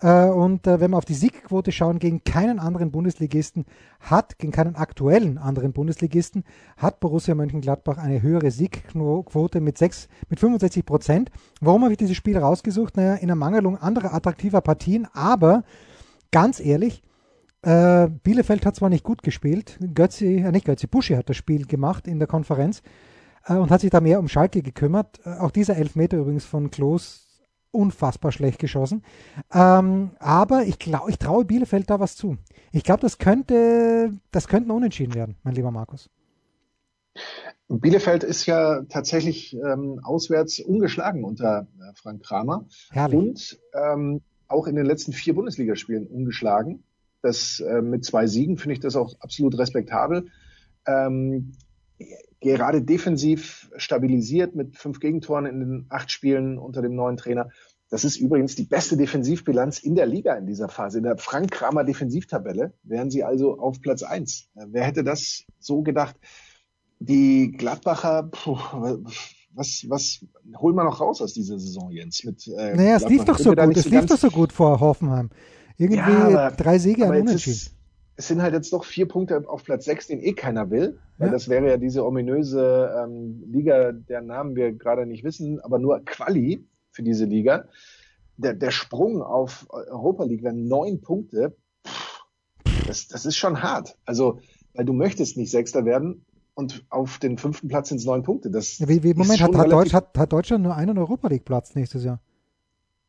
Äh, 0.01 0.25
und 0.25 0.65
äh, 0.65 0.79
wenn 0.79 0.91
wir 0.91 0.97
auf 0.97 1.05
die 1.05 1.13
Siegquote 1.13 1.71
schauen, 1.71 1.99
gegen 1.99 2.23
keinen 2.23 2.59
anderen 2.59 2.91
Bundesligisten 2.91 3.65
hat, 3.99 4.37
gegen 4.37 4.51
keinen 4.51 4.75
aktuellen 4.75 5.37
anderen 5.37 5.73
Bundesligisten, 5.73 6.43
hat 6.77 6.99
Borussia 6.99 7.35
Mönchengladbach 7.35 7.97
eine 7.97 8.21
höhere 8.21 8.51
Siegquote 8.51 9.59
mit 9.59 9.77
6, 9.77 10.07
mit 10.29 10.39
65 10.39 10.85
Prozent. 10.85 11.31
Warum 11.59 11.83
habe 11.83 11.93
ich 11.93 11.97
dieses 11.97 12.15
Spiel 12.15 12.37
rausgesucht? 12.37 12.95
Naja, 12.95 13.15
in 13.15 13.29
Ermangelung 13.29 13.77
anderer 13.77 14.13
attraktiver 14.13 14.61
Partien, 14.61 15.07
aber 15.13 15.63
ganz 16.31 16.59
ehrlich, 16.59 17.03
äh, 17.61 18.07
Bielefeld 18.23 18.65
hat 18.65 18.77
zwar 18.77 18.89
nicht 18.89 19.03
gut 19.03 19.21
gespielt, 19.21 19.77
Götzi, 19.93 20.37
äh, 20.37 20.51
nicht 20.51 20.65
Götzi, 20.65 20.87
Buschi 20.87 21.15
hat 21.15 21.27
das 21.29 21.35
Spiel 21.35 21.65
gemacht 21.65 22.07
in 22.07 22.19
der 22.19 22.27
Konferenz 22.27 22.81
und 23.47 23.71
hat 23.71 23.81
sich 23.81 23.89
da 23.89 24.01
mehr 24.01 24.19
um 24.19 24.27
Schalke 24.27 24.61
gekümmert. 24.61 25.25
Auch 25.25 25.49
dieser 25.49 25.77
Elfmeter 25.77 26.17
übrigens 26.17 26.45
von 26.45 26.69
Klos 26.69 27.28
unfassbar 27.71 28.31
schlecht 28.31 28.59
geschossen. 28.59 29.03
Ähm, 29.53 30.11
aber 30.19 30.63
ich 30.63 30.79
glaube, 30.79 31.11
ich 31.11 31.19
traue 31.19 31.45
Bielefeld 31.45 31.89
da 31.89 31.99
was 31.99 32.15
zu. 32.15 32.37
Ich 32.71 32.83
glaube, 32.83 33.01
das 33.01 33.17
könnte, 33.17 34.13
das 34.31 34.47
könnte 34.47 34.71
unentschieden 34.73 35.13
werden, 35.13 35.35
mein 35.43 35.55
lieber 35.55 35.71
Markus. 35.71 36.09
Bielefeld 37.67 38.23
ist 38.23 38.45
ja 38.45 38.81
tatsächlich 38.89 39.55
ähm, 39.55 39.99
auswärts 40.03 40.59
ungeschlagen 40.59 41.23
unter 41.23 41.67
äh, 41.79 41.93
Frank 41.95 42.23
Kramer. 42.23 42.65
Herrlich. 42.91 43.19
Und 43.19 43.59
ähm, 43.73 44.21
auch 44.47 44.65
in 44.65 44.75
den 44.75 44.85
letzten 44.85 45.13
vier 45.13 45.35
Bundesligaspielen 45.35 46.07
ungeschlagen. 46.07 46.83
Das 47.21 47.59
äh, 47.59 47.81
mit 47.81 48.05
zwei 48.05 48.25
Siegen 48.25 48.57
finde 48.57 48.73
ich 48.73 48.79
das 48.79 48.95
auch 48.95 49.13
absolut 49.19 49.57
respektabel. 49.57 50.29
Ähm, 50.87 51.51
gerade 52.41 52.81
defensiv 52.81 53.69
stabilisiert 53.77 54.55
mit 54.55 54.77
fünf 54.77 54.99
Gegentoren 54.99 55.45
in 55.45 55.59
den 55.59 55.85
acht 55.89 56.11
Spielen 56.11 56.57
unter 56.57 56.81
dem 56.81 56.95
neuen 56.95 57.17
Trainer. 57.17 57.49
Das 57.89 58.03
ist 58.03 58.17
übrigens 58.17 58.55
die 58.55 58.63
beste 58.63 58.97
Defensivbilanz 58.97 59.79
in 59.79 59.95
der 59.95 60.05
Liga 60.05 60.35
in 60.35 60.45
dieser 60.45 60.69
Phase. 60.69 60.99
In 60.99 61.05
der 61.05 61.17
Frank 61.17 61.51
Kramer 61.51 61.83
Defensivtabelle 61.83 62.73
wären 62.83 63.09
sie 63.09 63.23
also 63.23 63.57
auf 63.57 63.81
Platz 63.81 64.03
eins. 64.03 64.47
Äh, 64.55 64.65
wer 64.67 64.83
hätte 64.83 65.03
das 65.03 65.43
so 65.59 65.81
gedacht? 65.81 66.15
Die 66.99 67.51
Gladbacher, 67.51 68.29
puh, 68.31 68.57
was, 69.53 69.85
was 69.87 70.25
holen 70.57 70.75
wir 70.75 70.83
noch 70.83 71.01
raus 71.01 71.21
aus 71.21 71.33
dieser 71.33 71.57
Saison, 71.57 71.89
Jens? 71.91 72.23
Mit, 72.23 72.47
äh, 72.47 72.75
naja, 72.75 72.97
es 72.97 73.07
lief 73.07 73.25
doch 73.25 73.39
so 73.39 73.55
gut. 73.55 73.77
Es 73.77 73.89
lief 73.89 74.05
doch 74.05 74.17
so 74.17 74.29
gut 74.29 74.53
vor 74.53 74.79
Hoffenheim. 74.79 75.29
Irgendwie 75.77 75.99
ja, 75.99 76.27
aber, 76.27 76.55
drei 76.55 76.77
Siege 76.77 77.05
an 77.05 77.15
Unentschieden. 77.15 77.55
Ist, 77.55 77.78
es 78.19 78.27
sind 78.27 78.41
halt 78.41 78.53
jetzt 78.53 78.73
doch 78.73 78.83
vier 78.83 79.07
Punkte 79.07 79.45
auf 79.47 79.63
Platz 79.63 79.85
sechs, 79.85 80.07
den 80.07 80.19
eh 80.19 80.33
keiner 80.33 80.69
will. 80.69 80.99
Weil 81.17 81.27
ja. 81.27 81.31
das 81.31 81.47
wäre 81.47 81.69
ja 81.69 81.77
diese 81.77 82.05
ominöse 82.05 82.93
ähm, 83.01 83.41
Liga, 83.49 83.93
deren 83.93 84.25
Namen 84.25 84.57
wir 84.57 84.73
gerade 84.73 85.05
nicht 85.05 85.23
wissen, 85.23 85.61
aber 85.61 85.79
nur 85.79 86.01
Quali 86.03 86.61
für 86.91 87.01
diese 87.01 87.23
Liga. 87.23 87.63
Der, 88.35 88.55
der 88.55 88.71
Sprung 88.71 89.21
auf 89.21 89.67
Europa 89.69 90.25
League 90.25 90.43
wären 90.43 90.67
neun 90.67 90.99
Punkte. 90.99 91.55
Das, 92.87 93.07
das 93.07 93.25
ist 93.25 93.37
schon 93.37 93.63
hart. 93.63 93.95
Also, 94.03 94.41
weil 94.73 94.83
du 94.83 94.91
möchtest 94.91 95.37
nicht 95.37 95.51
Sechster 95.51 95.85
werden 95.85 96.25
und 96.55 96.83
auf 96.89 97.19
den 97.19 97.37
fünften 97.37 97.69
Platz 97.69 97.87
sind 97.87 97.99
es 97.99 98.05
neun 98.05 98.23
Punkte. 98.23 98.51
Das 98.51 98.85
wie, 98.85 99.01
wie, 99.01 99.13
Moment, 99.13 99.41
hat, 99.41 99.55
hat, 99.55 99.71
Deutsch, 99.71 99.93
hat, 99.93 100.17
hat 100.17 100.33
Deutschland 100.33 100.65
nur 100.65 100.75
einen 100.75 100.97
Europa 100.97 101.29
League 101.29 101.45
Platz 101.45 101.73
nächstes 101.73 102.03
Jahr? 102.03 102.19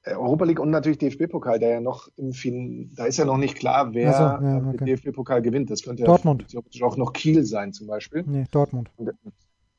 Äh, 0.03 0.15
Europa 0.15 0.45
League 0.47 0.61
und 0.61 0.71
natürlich 0.71 0.99
DFB-Pokal, 0.99 1.59
der 1.59 1.71
ja 1.71 1.81
noch 1.81 2.09
im 2.17 2.33
Fin 2.33 2.91
da 2.97 3.05
ist 3.05 3.19
ja 3.19 3.27
noch 3.27 3.37
nicht 3.37 3.57
klar, 3.57 3.93
wer 3.93 4.13
so, 4.13 4.23
ja, 4.23 4.65
okay. 4.67 4.79
den 4.79 4.87
DFB-Pokal 4.87 5.43
gewinnt. 5.43 5.71
Das 5.71 5.83
könnte 5.83 6.05
Dortmund. 6.05 6.47
ja 6.49 6.87
auch 6.87 6.97
noch 6.97 7.13
Kiel 7.13 7.45
sein 7.45 7.73
zum 7.73 7.87
Beispiel. 7.87 8.25
Nee, 8.27 8.47
Dortmund. 8.51 8.91
Äh, 8.99 9.13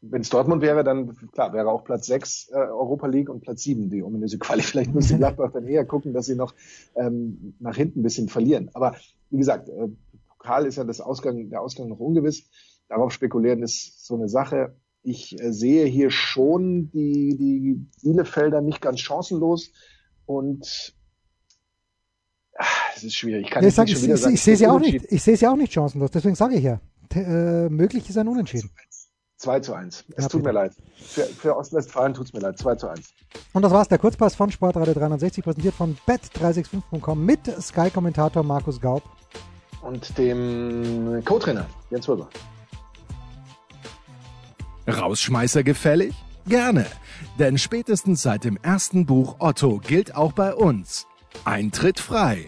Wenn 0.02 0.22
es 0.22 0.30
Dortmund 0.30 0.62
wäre, 0.62 0.84
dann 0.84 1.16
klar, 1.32 1.54
wäre 1.54 1.70
auch 1.70 1.84
Platz 1.84 2.06
6 2.06 2.50
äh, 2.50 2.56
Europa 2.56 3.08
League 3.08 3.30
und 3.30 3.42
Platz 3.42 3.64
7 3.64 3.90
die 3.90 4.04
ominöse 4.04 4.38
Quali. 4.38 4.62
Vielleicht 4.62 4.94
müsste 4.94 5.18
Gladbach 5.18 5.52
dann 5.54 5.66
eher 5.66 5.86
gucken, 5.86 6.14
dass 6.14 6.28
sie 6.28 6.36
noch 6.36 6.54
ähm, 6.96 7.56
nach 7.60 7.76
hinten 7.76 8.02
ein 8.02 8.04
bisschen 8.04 8.30
verlieren. 8.30 8.70
Aber 8.74 8.96
wie 9.32 9.38
gesagt, 9.38 9.70
äh, 9.70 9.88
Pokal 10.30 10.68
ist 10.68 10.76
ja 10.76 10.84
das 10.84 11.02
Ausgang, 11.02 11.50
der 11.50 11.62
Ausgang 11.62 11.88
noch 11.88 12.00
ungewiss. 12.00 12.48
Darauf 12.90 13.12
spekulieren 13.12 13.64
ist 13.64 14.06
so 14.06 14.16
eine 14.16 14.30
Sache. 14.30 14.76
Ich 15.02 15.42
äh, 15.42 15.52
sehe 15.52 15.88
hier 15.88 16.12
schon 16.12 16.92
die, 16.92 17.36
die 17.38 17.88
Bielefelder 18.04 18.62
nicht 18.62 18.82
ganz 18.82 19.00
chancenlos 19.00 19.72
und 20.38 20.94
ach, 22.58 22.96
es 22.96 23.04
ist 23.04 23.16
schwierig. 23.16 23.46
Ich, 23.46 23.52
kann 23.52 23.62
nee, 23.62 23.70
ich, 23.70 23.76
sag, 23.76 23.88
ich, 23.88 24.04
ich, 24.04 24.26
ich 24.26 24.42
sehe 24.42 24.56
sie 24.56 24.68
auch 24.68 24.80
nicht. 24.80 25.06
Ich 25.10 25.24
sehe 25.24 25.38
sie 25.38 25.48
auch 25.48 25.56
nicht 25.56 25.74
chancenlos. 25.74 26.12
Deswegen 26.12 26.36
sage 26.36 26.56
ich 26.56 26.64
ja, 26.64 26.80
äh, 27.14 27.70
möglich 27.70 28.10
ist 28.10 28.18
ein 28.18 28.28
Unentschieden. 28.28 28.70
2 29.38 29.60
zu 29.60 29.74
1. 29.74 30.06
Es 30.16 30.24
ja, 30.24 30.30
tut 30.30 30.44
bitte. 30.44 30.44
mir 30.44 30.52
leid. 30.52 30.74
Für, 30.96 31.24
für 31.24 31.58
Ostwestfalen 31.58 32.14
tut 32.14 32.28
es 32.28 32.34
mir 32.34 32.42
leid. 32.42 32.60
2 32.60 32.76
zu 32.76 32.88
1. 32.88 33.14
Und 33.54 33.62
das 33.64 33.72
war's, 33.72 33.88
der 33.88 33.98
Kurzpass 33.98 34.36
von 34.36 34.52
Sportradio 34.52 34.94
360, 34.94 35.44
präsentiert 35.44 35.74
von 35.74 35.98
bet365.com 36.08 37.26
mit 37.26 37.48
Sky-Kommentator 37.60 38.44
Markus 38.44 38.80
Gaub. 38.80 39.02
Und 39.82 40.16
dem 40.20 41.24
Co-Trainer 41.26 41.66
Jens 41.90 42.08
Röber. 42.08 42.30
Rausschmeißer 44.88 45.64
gefällig? 45.64 46.14
Gerne, 46.48 46.86
denn 47.38 47.58
spätestens 47.58 48.24
seit 48.24 48.44
dem 48.44 48.58
ersten 48.58 49.06
Buch 49.06 49.36
Otto 49.40 49.78
gilt 49.78 50.16
auch 50.16 50.34
bei 50.34 50.54
uns 50.56 51.08
Eintritt 51.46 52.00
frei. 52.00 52.48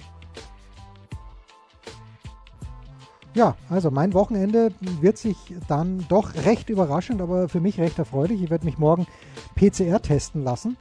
Ja, 3.36 3.56
also 3.70 3.90
mein 3.90 4.14
Wochenende 4.14 4.72
wird 5.02 5.18
sich 5.18 5.38
dann 5.68 6.06
doch 6.08 6.36
recht 6.46 6.70
überraschend, 6.70 7.22
aber 7.22 7.50
für 7.50 7.60
mich 7.60 7.80
recht 7.80 7.98
erfreulich. 7.98 8.44
Ich 8.44 8.50
werde 8.52 8.66
mich 8.66 8.78
morgen 8.78 9.08
PCR 9.56 10.02
testen 10.02 10.44
lassen. 10.44 10.78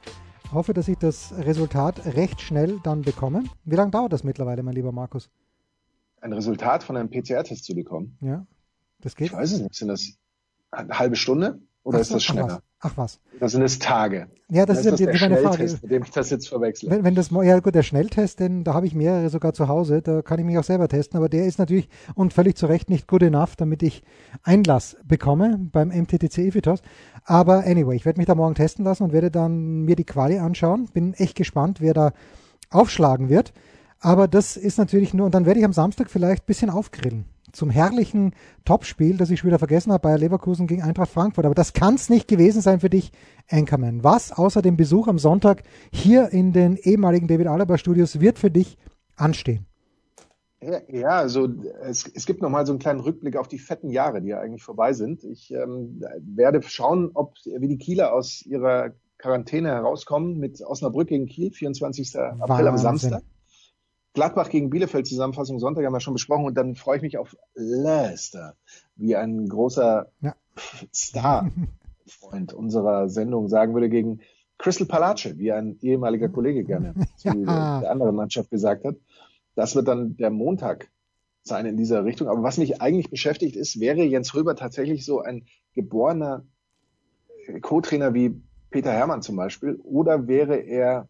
Hoffe, 0.51 0.73
dass 0.73 0.87
ich 0.87 0.97
das 0.97 1.33
Resultat 1.35 2.05
recht 2.05 2.41
schnell 2.41 2.79
dann 2.83 3.01
bekomme. 3.01 3.43
Wie 3.65 3.75
lange 3.75 3.89
dauert 3.89 4.13
das 4.13 4.23
mittlerweile, 4.23 4.61
mein 4.61 4.75
lieber 4.75 4.91
Markus? 4.91 5.29
Ein 6.21 6.33
Resultat 6.33 6.83
von 6.83 6.95
einem 6.95 7.09
PCR-Test 7.09 7.65
zu 7.65 7.73
bekommen? 7.73 8.17
Ja, 8.21 8.45
das 8.99 9.15
geht. 9.15 9.27
Ich 9.27 9.33
weiß 9.33 9.53
es 9.53 9.61
nicht. 9.61 9.73
Sind 9.73 9.87
das 9.87 10.13
eine 10.69 10.97
halbe 10.99 11.15
Stunde? 11.15 11.59
Oder 11.83 11.97
ach, 11.97 12.01
ist 12.01 12.13
das 12.13 12.23
schneller? 12.23 12.61
Ach 12.85 12.97
was. 12.97 13.21
Das 13.39 13.53
sind 13.53 13.61
es 13.61 13.79
Tage. 13.79 14.27
Ja, 14.49 14.65
das 14.65 14.79
ist, 14.79 14.87
ist 14.87 15.07
das 15.07 15.21
meine 15.21 15.37
Frage. 15.37 15.63
Mit 15.63 15.89
dem 15.89 16.03
ich 16.03 16.11
das 16.11 16.29
jetzt 16.29 16.49
verwechsle. 16.49 16.89
Wenn, 16.89 17.05
wenn 17.05 17.15
das, 17.15 17.29
ja 17.31 17.57
gut, 17.61 17.73
der 17.75 17.81
Schnelltest, 17.81 18.41
denn 18.41 18.65
da 18.65 18.73
habe 18.73 18.85
ich 18.85 18.93
mehrere 18.93 19.29
sogar 19.29 19.53
zu 19.53 19.69
Hause, 19.69 20.01
da 20.01 20.21
kann 20.21 20.37
ich 20.39 20.45
mich 20.45 20.57
auch 20.57 20.65
selber 20.65 20.89
testen, 20.89 21.17
aber 21.17 21.29
der 21.29 21.45
ist 21.45 21.59
natürlich 21.59 21.87
und 22.13 22.33
völlig 22.33 22.57
zu 22.57 22.65
Recht 22.65 22.89
nicht 22.89 23.07
good 23.07 23.23
enough, 23.23 23.55
damit 23.55 23.83
ich 23.83 24.03
Einlass 24.43 24.97
bekomme 25.05 25.57
beim 25.71 25.89
MTTC 25.89 26.39
Evitos. 26.39 26.81
Aber 27.23 27.63
anyway, 27.65 27.95
ich 27.95 28.03
werde 28.03 28.19
mich 28.19 28.27
da 28.27 28.35
morgen 28.35 28.53
testen 28.53 28.83
lassen 28.83 29.03
und 29.03 29.13
werde 29.13 29.31
dann 29.31 29.83
mir 29.83 29.95
die 29.95 30.03
Quali 30.03 30.37
anschauen. 30.37 30.89
Bin 30.93 31.13
echt 31.13 31.35
gespannt, 31.35 31.79
wer 31.79 31.93
da 31.93 32.11
aufschlagen 32.69 33.29
wird. 33.29 33.53
Aber 34.01 34.27
das 34.27 34.57
ist 34.57 34.77
natürlich 34.77 35.13
nur, 35.13 35.25
und 35.25 35.33
dann 35.33 35.45
werde 35.45 35.61
ich 35.61 35.65
am 35.65 35.71
Samstag 35.71 36.11
vielleicht 36.11 36.43
ein 36.43 36.47
bisschen 36.47 36.69
aufgrillen 36.69 37.32
zum 37.53 37.69
herrlichen 37.69 38.33
Topspiel, 38.65 39.15
das 39.15 39.29
ich 39.29 39.39
schon 39.39 39.47
wieder 39.47 39.59
vergessen 39.59 39.93
habe, 39.93 40.01
Bayer 40.01 40.17
Leverkusen 40.17 40.67
gegen 40.67 40.81
Eintracht 40.81 41.11
Frankfurt. 41.11 41.45
Aber 41.45 41.55
das 41.55 41.73
kann 41.73 41.95
es 41.95 42.09
nicht 42.09 42.27
gewesen 42.27 42.61
sein 42.61 42.81
für 42.81 42.89
dich, 42.89 43.11
Anchorman. 43.49 44.03
Was 44.03 44.31
außer 44.31 44.61
dem 44.61 44.75
Besuch 44.75 45.07
am 45.07 45.19
Sonntag 45.19 45.63
hier 45.91 46.29
in 46.29 46.51
den 46.51 46.75
ehemaligen 46.75 47.27
David 47.27 47.47
Alaba 47.47 47.77
Studios 47.77 48.19
wird 48.19 48.39
für 48.39 48.51
dich 48.51 48.77
anstehen? 49.15 49.65
Ja, 50.87 51.17
also 51.17 51.49
es, 51.81 52.09
es 52.13 52.25
gibt 52.25 52.41
nochmal 52.41 52.65
so 52.65 52.71
einen 52.71 52.79
kleinen 52.79 53.01
Rückblick 53.01 53.35
auf 53.35 53.47
die 53.49 53.59
fetten 53.59 53.89
Jahre, 53.89 54.21
die 54.21 54.29
ja 54.29 54.39
eigentlich 54.39 54.63
vorbei 54.63 54.93
sind. 54.93 55.23
Ich 55.23 55.51
ähm, 55.51 56.01
werde 56.21 56.61
schauen, 56.63 57.11
ob 57.13 57.35
wie 57.45 57.67
die 57.67 57.77
Kieler 57.77 58.13
aus 58.13 58.41
ihrer 58.45 58.91
Quarantäne 59.17 59.69
herauskommen 59.69 60.37
mit 60.39 60.61
Osnabrück 60.61 61.09
gegen 61.09 61.25
Kiel, 61.25 61.51
24. 61.51 62.13
Wahnsinn. 62.15 62.41
April 62.41 62.67
am 62.67 62.77
Samstag. 62.77 63.23
Gladbach 64.13 64.49
gegen 64.49 64.69
Bielefeld 64.69 65.07
Zusammenfassung 65.07 65.59
Sonntag 65.59 65.85
haben 65.85 65.93
wir 65.93 65.99
schon 65.99 66.13
besprochen 66.13 66.45
und 66.45 66.55
dann 66.55 66.75
freue 66.75 66.97
ich 66.97 67.03
mich 67.03 67.17
auf 67.17 67.35
Leicester, 67.55 68.55
wie 68.95 69.15
ein 69.15 69.47
großer 69.47 70.11
ja. 70.21 70.35
Star-Freund 70.93 72.53
unserer 72.53 73.09
Sendung 73.09 73.47
sagen 73.47 73.73
würde, 73.73 73.89
gegen 73.89 74.21
Crystal 74.59 74.87
Palace, 74.87 75.37
wie 75.37 75.51
ein 75.51 75.77
ehemaliger 75.81 76.29
Kollege 76.29 76.63
gerne 76.63 76.93
zu 77.17 77.29
ja. 77.29 77.81
der 77.81 77.91
anderen 77.91 78.15
Mannschaft 78.15 78.51
gesagt 78.51 78.85
hat. 78.85 78.95
Das 79.55 79.75
wird 79.75 79.87
dann 79.87 80.15
der 80.17 80.29
Montag 80.29 80.89
sein 81.41 81.65
in 81.65 81.75
dieser 81.75 82.05
Richtung. 82.05 82.27
Aber 82.27 82.43
was 82.43 82.57
mich 82.57 82.81
eigentlich 82.81 83.09
beschäftigt 83.09 83.55
ist, 83.55 83.79
wäre 83.79 84.03
Jens 84.03 84.33
Röber 84.33 84.55
tatsächlich 84.55 85.05
so 85.05 85.21
ein 85.21 85.45
geborener 85.73 86.45
Co-Trainer 87.61 88.13
wie 88.13 88.41
Peter 88.69 88.91
Hermann 88.91 89.21
zum 89.21 89.35
Beispiel? 89.35 89.75
Oder 89.83 90.27
wäre 90.27 90.55
er 90.55 91.09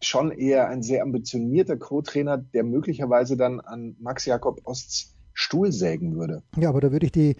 schon 0.00 0.30
eher 0.30 0.68
ein 0.68 0.82
sehr 0.82 1.02
ambitionierter 1.02 1.76
Co-Trainer, 1.76 2.38
der 2.38 2.64
möglicherweise 2.64 3.36
dann 3.36 3.60
an 3.60 3.96
Max 3.98 4.26
Jakob 4.26 4.60
Osts 4.64 5.14
Stuhl 5.32 5.72
sägen 5.72 6.16
würde? 6.16 6.42
Ja, 6.56 6.68
aber 6.68 6.80
da 6.80 6.92
würde 6.92 7.06
ich 7.06 7.12
die, 7.12 7.36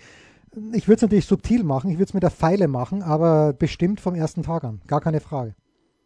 ich 0.73 0.89
würde 0.89 0.97
es 0.97 1.03
natürlich 1.03 1.27
subtil 1.27 1.63
machen, 1.63 1.91
ich 1.91 1.97
würde 1.97 2.09
es 2.09 2.15
mit 2.15 2.23
der 2.23 2.31
Pfeile 2.31 2.69
machen, 2.69 3.03
aber 3.03 3.53
bestimmt 3.53 4.01
vom 4.01 4.15
ersten 4.15 4.43
Tag 4.43 4.65
an, 4.65 4.81
gar 4.87 5.01
keine 5.01 5.21
Frage. 5.21 5.55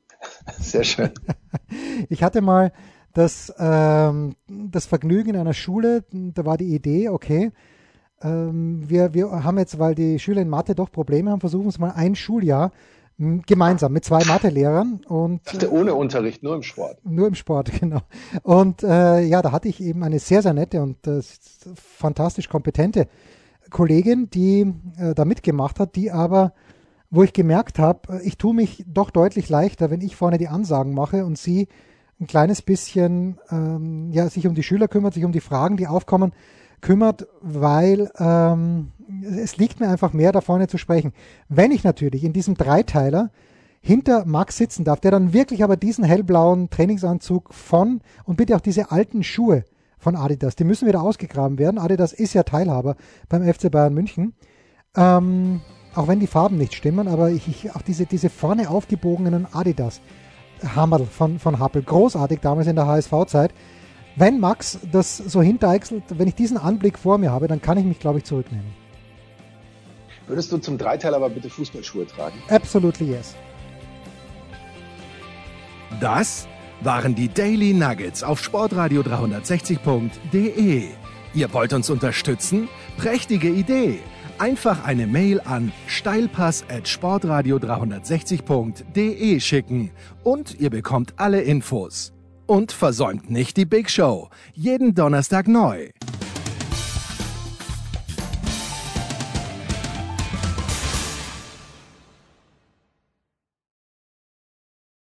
Sehr 0.58 0.84
schön. 0.84 1.10
Ich 2.08 2.22
hatte 2.22 2.40
mal 2.40 2.72
das, 3.12 3.52
ähm, 3.58 4.34
das 4.48 4.86
Vergnügen 4.86 5.30
in 5.30 5.36
einer 5.36 5.52
Schule, 5.52 6.04
da 6.10 6.44
war 6.44 6.56
die 6.56 6.74
Idee, 6.74 7.08
okay, 7.08 7.50
ähm, 8.22 8.88
wir, 8.88 9.14
wir 9.14 9.44
haben 9.44 9.58
jetzt, 9.58 9.78
weil 9.78 9.94
die 9.94 10.18
Schüler 10.18 10.42
in 10.42 10.48
Mathe 10.48 10.74
doch 10.74 10.90
Probleme 10.90 11.30
haben, 11.30 11.40
versuchen 11.40 11.68
es 11.68 11.78
mal 11.78 11.90
ein 11.90 12.14
Schuljahr 12.14 12.72
gemeinsam 13.18 13.92
mit 13.92 14.04
zwei 14.04 14.24
Mathe-Lehrern 14.24 15.00
und 15.06 15.40
ich 15.44 15.52
dachte, 15.52 15.72
ohne 15.72 15.94
Unterricht, 15.94 16.44
nur 16.44 16.54
im 16.54 16.62
Sport. 16.62 16.98
Nur 17.04 17.26
im 17.26 17.34
Sport, 17.34 17.72
genau. 17.80 18.00
Und 18.42 18.84
äh, 18.84 19.22
ja, 19.22 19.42
da 19.42 19.50
hatte 19.50 19.68
ich 19.68 19.82
eben 19.82 20.04
eine 20.04 20.20
sehr, 20.20 20.42
sehr 20.42 20.54
nette 20.54 20.80
und 20.80 21.04
äh, 21.06 21.20
fantastisch 21.74 22.48
kompetente 22.48 23.08
Kollegin, 23.70 24.30
die 24.30 24.72
äh, 24.98 25.14
da 25.14 25.24
mitgemacht 25.24 25.80
hat, 25.80 25.96
die 25.96 26.12
aber, 26.12 26.54
wo 27.10 27.24
ich 27.24 27.32
gemerkt 27.32 27.80
habe, 27.80 28.20
ich 28.22 28.38
tue 28.38 28.54
mich 28.54 28.84
doch 28.86 29.10
deutlich 29.10 29.48
leichter, 29.48 29.90
wenn 29.90 30.00
ich 30.00 30.14
vorne 30.14 30.38
die 30.38 30.48
Ansagen 30.48 30.94
mache 30.94 31.26
und 31.26 31.36
sie 31.36 31.66
ein 32.20 32.28
kleines 32.28 32.62
bisschen 32.62 33.38
ähm, 33.50 34.10
ja, 34.12 34.28
sich 34.28 34.46
um 34.46 34.54
die 34.54 34.62
Schüler 34.62 34.86
kümmert, 34.86 35.14
sich 35.14 35.24
um 35.24 35.32
die 35.32 35.40
Fragen, 35.40 35.76
die 35.76 35.88
aufkommen, 35.88 36.32
kümmert, 36.80 37.26
weil 37.40 38.10
ähm, 38.18 38.92
es 39.22 39.56
liegt 39.56 39.80
mir 39.80 39.88
einfach 39.88 40.12
mehr, 40.12 40.32
da 40.32 40.40
vorne 40.40 40.68
zu 40.68 40.78
sprechen. 40.78 41.12
Wenn 41.48 41.70
ich 41.70 41.84
natürlich 41.84 42.24
in 42.24 42.32
diesem 42.32 42.54
Dreiteiler 42.54 43.30
hinter 43.80 44.24
Max 44.26 44.56
sitzen 44.56 44.84
darf, 44.84 45.00
der 45.00 45.10
dann 45.10 45.32
wirklich 45.32 45.64
aber 45.64 45.76
diesen 45.76 46.04
hellblauen 46.04 46.68
Trainingsanzug 46.70 47.54
von 47.54 48.00
und 48.24 48.36
bitte 48.36 48.56
auch 48.56 48.60
diese 48.60 48.90
alten 48.90 49.22
Schuhe 49.22 49.64
von 49.98 50.16
Adidas, 50.16 50.56
die 50.56 50.64
müssen 50.64 50.86
wieder 50.86 51.02
ausgegraben 51.02 51.58
werden. 51.58 51.78
Adidas 51.78 52.12
ist 52.12 52.34
ja 52.34 52.42
Teilhaber 52.42 52.96
beim 53.28 53.42
FC 53.42 53.70
Bayern 53.70 53.94
München. 53.94 54.34
Ähm, 54.96 55.60
auch 55.94 56.08
wenn 56.08 56.20
die 56.20 56.26
Farben 56.26 56.58
nicht 56.58 56.74
stimmen, 56.74 57.08
aber 57.08 57.30
ich, 57.30 57.48
ich, 57.48 57.74
auch 57.74 57.82
diese, 57.82 58.06
diese 58.06 58.30
vorne 58.30 58.70
aufgebogenen 58.70 59.46
Adidas 59.52 60.00
Hammerl 60.74 61.06
von, 61.06 61.38
von 61.38 61.58
Happel, 61.58 61.82
großartig 61.82 62.40
damals 62.40 62.66
in 62.66 62.76
der 62.76 62.86
HSV-Zeit 62.86 63.52
wenn 64.18 64.40
Max 64.40 64.80
das 64.90 65.16
so 65.16 65.40
hinteichselt, 65.40 66.02
wenn 66.08 66.26
ich 66.26 66.34
diesen 66.34 66.56
Anblick 66.56 66.98
vor 66.98 67.18
mir 67.18 67.30
habe, 67.30 67.46
dann 67.46 67.62
kann 67.62 67.78
ich 67.78 67.84
mich, 67.84 68.00
glaube 68.00 68.18
ich, 68.18 68.24
zurücknehmen. 68.24 68.66
Würdest 70.28 70.52
du 70.52 70.58
zum 70.58 70.76
Dreiteil 70.76 71.14
aber 71.14 71.30
bitte 71.30 71.48
Fußballschuhe 71.48 72.06
tragen? 72.06 72.40
Absolutely 72.48 73.12
yes. 73.12 73.34
Das 76.00 76.46
waren 76.82 77.14
die 77.14 77.28
Daily 77.28 77.72
Nuggets 77.72 78.22
auf 78.22 78.42
sportradio 78.42 79.00
360.de. 79.00 80.84
Ihr 81.34 81.52
wollt 81.52 81.72
uns 81.72 81.90
unterstützen? 81.90 82.68
Prächtige 82.98 83.48
Idee! 83.48 84.00
Einfach 84.38 84.84
eine 84.84 85.08
Mail 85.08 85.40
an 85.40 85.72
steilpass 85.88 86.64
at 86.68 86.86
sportradio 86.86 87.56
360.de 87.56 89.40
schicken 89.40 89.90
und 90.22 90.60
ihr 90.60 90.70
bekommt 90.70 91.14
alle 91.16 91.40
Infos. 91.40 92.12
Und 92.46 92.70
versäumt 92.70 93.30
nicht 93.30 93.56
die 93.56 93.66
Big 93.66 93.90
Show. 93.90 94.28
Jeden 94.54 94.94
Donnerstag 94.94 95.48
neu. 95.48 95.88